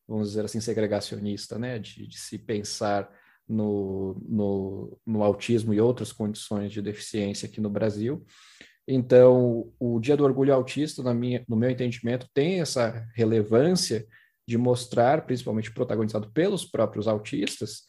vamos 0.07 0.29
dizer 0.29 0.45
assim, 0.45 0.59
segregacionista, 0.59 1.59
né? 1.59 1.77
De, 1.77 2.07
de 2.07 2.17
se 2.17 2.39
pensar 2.39 3.09
no, 3.47 4.17
no, 4.27 4.99
no, 5.05 5.23
autismo 5.23 5.73
e 5.73 5.79
outras 5.79 6.11
condições 6.11 6.71
de 6.71 6.81
deficiência 6.81 7.47
aqui 7.47 7.61
no 7.61 7.69
Brasil. 7.69 8.25
Então, 8.87 9.71
o 9.79 9.99
Dia 9.99 10.17
do 10.17 10.23
Orgulho 10.23 10.53
Autista, 10.53 11.03
na 11.03 11.13
minha, 11.13 11.43
no 11.47 11.55
meu 11.55 11.69
entendimento, 11.69 12.27
tem 12.33 12.61
essa 12.61 13.07
relevância 13.13 14.05
de 14.45 14.57
mostrar, 14.57 15.25
principalmente 15.25 15.71
protagonizado 15.71 16.31
pelos 16.31 16.65
próprios 16.65 17.07
autistas, 17.07 17.83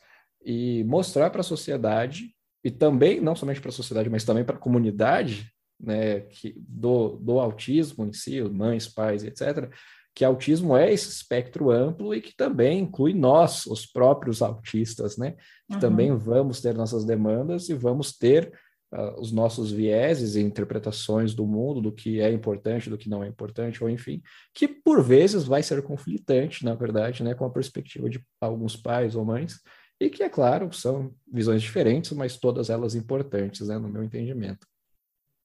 e 0.44 0.84
mostrar 0.84 1.30
para 1.30 1.40
a 1.40 1.44
sociedade 1.44 2.34
e 2.64 2.70
também, 2.70 3.20
não 3.20 3.36
somente 3.36 3.60
para 3.60 3.70
a 3.70 3.72
sociedade, 3.72 4.10
mas 4.10 4.24
também 4.24 4.44
para 4.44 4.56
a 4.56 4.60
comunidade 4.60 5.52
né, 5.80 6.20
que, 6.20 6.54
do, 6.58 7.16
do 7.16 7.38
autismo 7.38 8.04
em 8.04 8.12
si, 8.12 8.40
mães, 8.42 8.88
pais, 8.88 9.22
etc., 9.24 9.70
que 10.18 10.24
autismo 10.24 10.76
é 10.76 10.92
esse 10.92 11.08
espectro 11.08 11.70
amplo 11.70 12.12
e 12.12 12.20
que 12.20 12.34
também 12.34 12.80
inclui 12.80 13.14
nós, 13.14 13.66
os 13.66 13.86
próprios 13.86 14.42
autistas, 14.42 15.16
né? 15.16 15.36
Que 15.68 15.74
uhum. 15.74 15.80
também 15.80 16.16
vamos 16.16 16.60
ter 16.60 16.74
nossas 16.74 17.04
demandas 17.04 17.68
e 17.68 17.74
vamos 17.74 18.18
ter 18.18 18.52
uh, 18.92 19.20
os 19.20 19.30
nossos 19.30 19.70
vieses 19.70 20.34
e 20.34 20.40
interpretações 20.40 21.34
do 21.34 21.46
mundo, 21.46 21.80
do 21.80 21.92
que 21.92 22.20
é 22.20 22.32
importante, 22.32 22.90
do 22.90 22.98
que 22.98 23.08
não 23.08 23.22
é 23.22 23.28
importante, 23.28 23.84
ou 23.84 23.88
enfim, 23.88 24.20
que 24.52 24.66
por 24.66 25.04
vezes 25.04 25.44
vai 25.44 25.62
ser 25.62 25.80
conflitante, 25.82 26.64
na 26.64 26.74
verdade, 26.74 27.22
né? 27.22 27.32
Com 27.32 27.44
a 27.44 27.50
perspectiva 27.50 28.10
de 28.10 28.20
alguns 28.40 28.74
pais 28.74 29.14
ou 29.14 29.24
mães, 29.24 29.60
e 30.00 30.08
que, 30.08 30.22
é 30.22 30.28
claro, 30.28 30.72
são 30.72 31.12
visões 31.26 31.60
diferentes, 31.60 32.12
mas 32.12 32.36
todas 32.36 32.70
elas 32.70 32.94
importantes, 32.94 33.66
né, 33.66 33.78
no 33.78 33.88
meu 33.88 34.04
entendimento. 34.04 34.66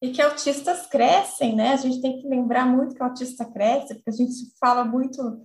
E 0.02 0.12
que 0.12 0.22
autistas 0.22 0.86
crescem, 0.86 1.56
né? 1.56 1.70
A 1.70 1.78
gente 1.78 2.02
tem 2.02 2.22
que 2.22 2.28
lembrar 2.28 2.66
muito 2.66 2.94
que 2.94 3.02
o 3.02 3.06
autista 3.06 3.46
cresce, 3.46 3.96
porque 3.96 4.10
a 4.10 4.14
gente 4.14 4.36
fala 4.60 4.84
muito. 4.84 5.42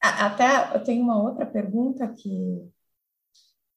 Até 0.00 0.74
eu 0.74 0.82
tenho 0.82 1.04
uma 1.04 1.22
outra 1.22 1.46
pergunta 1.46 2.08
que 2.08 2.68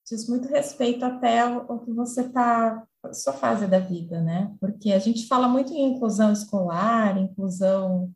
diz 0.09 0.27
muito 0.27 0.47
respeito 0.47 1.05
até 1.05 1.39
ao, 1.39 1.79
que 1.79 1.93
você 1.93 2.21
está, 2.21 2.83
sua 3.11 3.33
fase 3.33 3.67
da 3.67 3.79
vida, 3.79 4.21
né? 4.21 4.53
Porque 4.59 4.91
a 4.91 4.99
gente 4.99 5.27
fala 5.27 5.47
muito 5.47 5.71
em 5.71 5.93
inclusão 5.93 6.33
escolar, 6.33 7.17
inclusão 7.17 8.11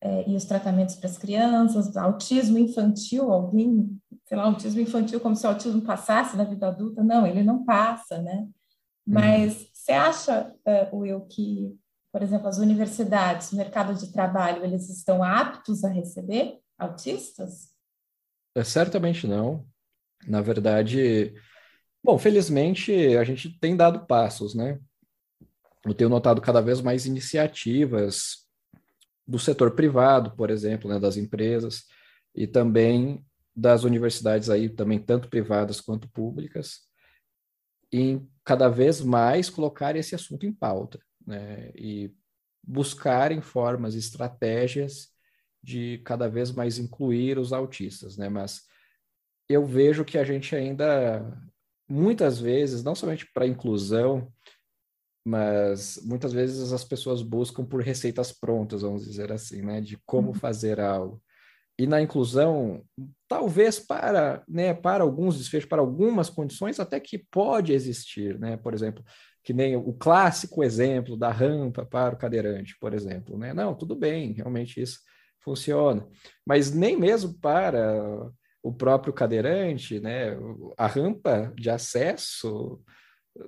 é, 0.00 0.28
e 0.28 0.34
os 0.34 0.44
tratamentos 0.44 0.96
para 0.96 1.08
as 1.08 1.16
crianças, 1.16 1.96
autismo 1.96 2.58
infantil, 2.58 3.30
alguém 3.30 4.01
sei 4.32 4.38
lá, 4.38 4.44
autismo 4.44 4.80
infantil 4.80 5.20
como 5.20 5.36
se 5.36 5.46
o 5.46 5.50
autismo 5.50 5.82
passasse 5.82 6.38
na 6.38 6.44
vida 6.44 6.68
adulta. 6.68 7.04
Não, 7.04 7.26
ele 7.26 7.42
não 7.42 7.66
passa, 7.66 8.16
né? 8.16 8.48
Mas 9.06 9.60
uhum. 9.60 9.66
você 9.74 9.92
acha, 9.92 10.54
Will, 10.90 11.20
que, 11.26 11.78
por 12.10 12.22
exemplo, 12.22 12.48
as 12.48 12.56
universidades, 12.56 13.52
o 13.52 13.56
mercado 13.56 13.92
de 13.94 14.10
trabalho, 14.10 14.64
eles 14.64 14.88
estão 14.88 15.22
aptos 15.22 15.84
a 15.84 15.88
receber 15.90 16.58
autistas? 16.78 17.74
É, 18.54 18.64
certamente 18.64 19.26
não. 19.26 19.66
Na 20.26 20.40
verdade, 20.40 21.34
bom, 22.02 22.16
felizmente 22.16 23.14
a 23.18 23.24
gente 23.24 23.50
tem 23.58 23.76
dado 23.76 24.06
passos, 24.06 24.54
né? 24.54 24.80
Eu 25.84 25.92
tenho 25.92 26.08
notado 26.08 26.40
cada 26.40 26.62
vez 26.62 26.80
mais 26.80 27.04
iniciativas 27.04 28.48
do 29.28 29.38
setor 29.38 29.72
privado, 29.72 30.34
por 30.34 30.48
exemplo, 30.48 30.88
né, 30.88 30.98
das 30.98 31.18
empresas, 31.18 31.84
e 32.34 32.46
também 32.46 33.22
das 33.54 33.84
universidades 33.84 34.48
aí 34.48 34.68
também, 34.68 34.98
tanto 34.98 35.28
privadas 35.28 35.80
quanto 35.80 36.08
públicas, 36.08 36.80
em 37.92 38.26
cada 38.44 38.68
vez 38.68 39.00
mais 39.00 39.50
colocar 39.50 39.94
esse 39.96 40.14
assunto 40.14 40.46
em 40.46 40.52
pauta, 40.52 40.98
né? 41.26 41.70
E 41.76 42.14
buscarem 42.62 43.40
formas, 43.40 43.94
estratégias 43.94 45.10
de 45.62 45.98
cada 46.04 46.28
vez 46.28 46.50
mais 46.50 46.78
incluir 46.78 47.38
os 47.38 47.52
autistas, 47.52 48.16
né? 48.16 48.28
Mas 48.28 48.62
eu 49.48 49.66
vejo 49.66 50.04
que 50.04 50.16
a 50.16 50.24
gente 50.24 50.56
ainda, 50.56 51.22
muitas 51.88 52.38
vezes, 52.38 52.82
não 52.82 52.94
somente 52.94 53.30
para 53.32 53.46
inclusão, 53.46 54.32
mas 55.24 56.00
muitas 56.04 56.32
vezes 56.32 56.72
as 56.72 56.82
pessoas 56.82 57.22
buscam 57.22 57.64
por 57.64 57.82
receitas 57.82 58.32
prontas, 58.32 58.82
vamos 58.82 59.04
dizer 59.04 59.30
assim, 59.30 59.62
né? 59.62 59.80
De 59.80 59.96
como 60.06 60.28
uhum. 60.28 60.34
fazer 60.34 60.80
algo. 60.80 61.22
E 61.82 61.86
na 61.86 62.00
inclusão, 62.00 62.84
talvez 63.26 63.80
para, 63.80 64.44
né, 64.48 64.72
para 64.72 65.02
alguns 65.02 65.36
desfechos, 65.36 65.68
para 65.68 65.80
algumas 65.80 66.30
condições, 66.30 66.78
até 66.78 67.00
que 67.00 67.18
pode 67.18 67.72
existir, 67.72 68.38
né? 68.38 68.56
Por 68.56 68.72
exemplo, 68.72 69.04
que 69.42 69.52
nem 69.52 69.74
o 69.74 69.92
clássico 69.92 70.62
exemplo 70.62 71.16
da 71.16 71.32
rampa 71.32 71.84
para 71.84 72.14
o 72.14 72.18
cadeirante, 72.18 72.76
por 72.78 72.94
exemplo, 72.94 73.36
né? 73.36 73.52
Não, 73.52 73.74
tudo 73.74 73.96
bem, 73.96 74.30
realmente 74.30 74.80
isso 74.80 75.00
funciona, 75.40 76.06
mas 76.46 76.72
nem 76.72 76.96
mesmo 76.96 77.34
para 77.40 78.30
o 78.62 78.72
próprio 78.72 79.12
cadeirante, 79.12 79.98
né? 79.98 80.36
A 80.78 80.86
rampa 80.86 81.52
de 81.56 81.68
acesso 81.68 82.80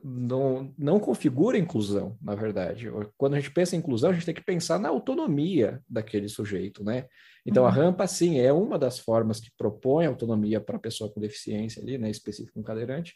não, 0.02 0.72
não 0.78 0.98
configura 0.98 1.58
inclusão, 1.58 2.16
na 2.20 2.34
verdade. 2.34 2.88
Quando 3.16 3.34
a 3.34 3.40
gente 3.40 3.52
pensa 3.52 3.76
em 3.76 3.78
inclusão, 3.78 4.10
a 4.10 4.12
gente 4.12 4.26
tem 4.26 4.34
que 4.34 4.44
pensar 4.44 4.78
na 4.78 4.88
autonomia 4.88 5.82
daquele 5.88 6.28
sujeito, 6.28 6.82
né? 6.82 7.06
Então, 7.44 7.64
uhum. 7.64 7.68
a 7.68 7.72
rampa, 7.72 8.06
sim, 8.06 8.38
é 8.38 8.52
uma 8.52 8.78
das 8.78 8.98
formas 8.98 9.40
que 9.40 9.50
propõe 9.58 10.06
autonomia 10.06 10.60
para 10.60 10.76
a 10.76 10.80
pessoa 10.80 11.12
com 11.12 11.20
deficiência 11.20 11.82
ali, 11.82 11.98
né? 11.98 12.10
Específico 12.10 12.58
um 12.58 12.62
cadeirante. 12.62 13.14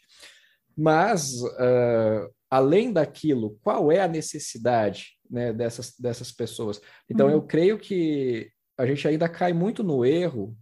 Mas, 0.77 1.41
uh, 1.41 2.31
além 2.49 2.93
daquilo, 2.93 3.57
qual 3.61 3.91
é 3.91 4.01
a 4.01 4.07
necessidade 4.07 5.17
né, 5.29 5.51
dessas, 5.51 5.95
dessas 5.99 6.31
pessoas? 6.31 6.79
Então, 7.09 7.27
uhum. 7.27 7.33
eu 7.33 7.41
creio 7.41 7.79
que 7.79 8.51
a 8.77 8.85
gente 8.85 9.07
ainda 9.07 9.27
cai 9.27 9.51
muito 9.51 9.83
no 9.83 10.05
erro 10.05 10.55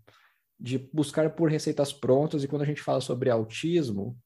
de 0.60 0.78
buscar 0.92 1.30
por 1.36 1.52
receitas 1.52 1.94
prontas, 1.94 2.44
e 2.44 2.48
quando 2.48 2.64
a 2.64 2.66
gente 2.66 2.82
fala 2.82 3.00
sobre 3.00 3.30
autismo, 3.30 4.18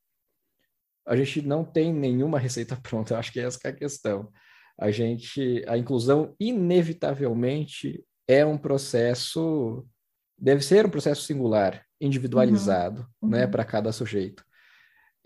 a 1.05 1.15
gente 1.15 1.41
não 1.41 1.63
tem 1.63 1.93
nenhuma 1.93 2.39
receita 2.39 2.75
pronta, 2.81 3.13
eu 3.13 3.17
acho 3.17 3.31
que 3.31 3.39
essa 3.39 3.59
é 3.63 3.69
a 3.69 3.73
questão. 3.73 4.31
A 4.79 4.89
gente, 4.89 5.63
a 5.67 5.77
inclusão 5.77 6.35
inevitavelmente 6.39 8.03
é 8.27 8.45
um 8.45 8.57
processo, 8.57 9.85
deve 10.37 10.63
ser 10.63 10.85
um 10.85 10.89
processo 10.89 11.23
singular, 11.23 11.85
individualizado, 11.99 13.07
uhum. 13.21 13.29
né, 13.29 13.45
uhum. 13.45 13.51
para 13.51 13.65
cada 13.65 13.91
sujeito. 13.91 14.43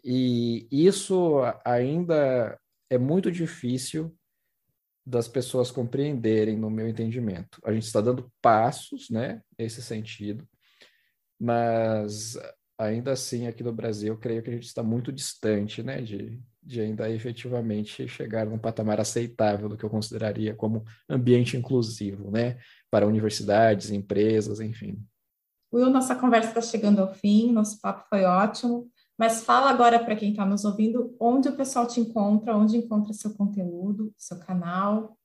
E 0.03 0.67
isso 0.71 1.41
ainda 1.63 2.59
é 2.89 2.97
muito 2.97 3.31
difícil 3.31 4.15
das 5.05 5.27
pessoas 5.27 5.69
compreenderem, 5.69 6.57
no 6.57 6.69
meu 6.69 6.87
entendimento. 6.87 7.59
A 7.63 7.71
gente 7.71 7.83
está 7.83 8.01
dando 8.01 8.31
passos, 8.41 9.09
né, 9.09 9.41
nesse 9.57 9.81
sentido, 9.81 10.47
mas 11.39 12.37
ainda 12.77 13.11
assim, 13.11 13.47
aqui 13.47 13.63
no 13.63 13.73
Brasil, 13.73 14.13
eu 14.13 14.17
creio 14.17 14.41
que 14.43 14.49
a 14.49 14.53
gente 14.53 14.65
está 14.65 14.83
muito 14.83 15.11
distante, 15.11 15.81
né, 15.81 16.01
de, 16.01 16.39
de 16.61 16.81
ainda 16.81 17.09
efetivamente 17.09 18.07
chegar 18.07 18.45
num 18.45 18.57
patamar 18.57 18.99
aceitável 18.99 19.69
do 19.69 19.77
que 19.77 19.83
eu 19.83 19.89
consideraria 19.89 20.53
como 20.53 20.83
ambiente 21.09 21.55
inclusivo, 21.57 22.31
né, 22.31 22.57
para 22.89 23.07
universidades, 23.07 23.91
empresas, 23.91 24.59
enfim. 24.59 25.01
Will, 25.73 25.89
nossa 25.89 26.15
conversa 26.15 26.49
está 26.49 26.61
chegando 26.61 27.01
ao 27.01 27.13
fim, 27.13 27.51
nosso 27.51 27.79
papo 27.81 28.05
foi 28.09 28.23
ótimo, 28.23 28.89
mas 29.17 29.43
fala 29.43 29.69
agora 29.69 30.03
para 30.03 30.15
quem 30.15 30.31
está 30.31 30.45
nos 30.45 30.65
ouvindo 30.65 31.15
onde 31.19 31.49
o 31.49 31.55
pessoal 31.55 31.87
te 31.87 31.99
encontra, 31.99 32.55
onde 32.55 32.77
encontra 32.77 33.13
seu 33.13 33.33
conteúdo, 33.33 34.13
seu 34.17 34.39
canal. 34.39 35.17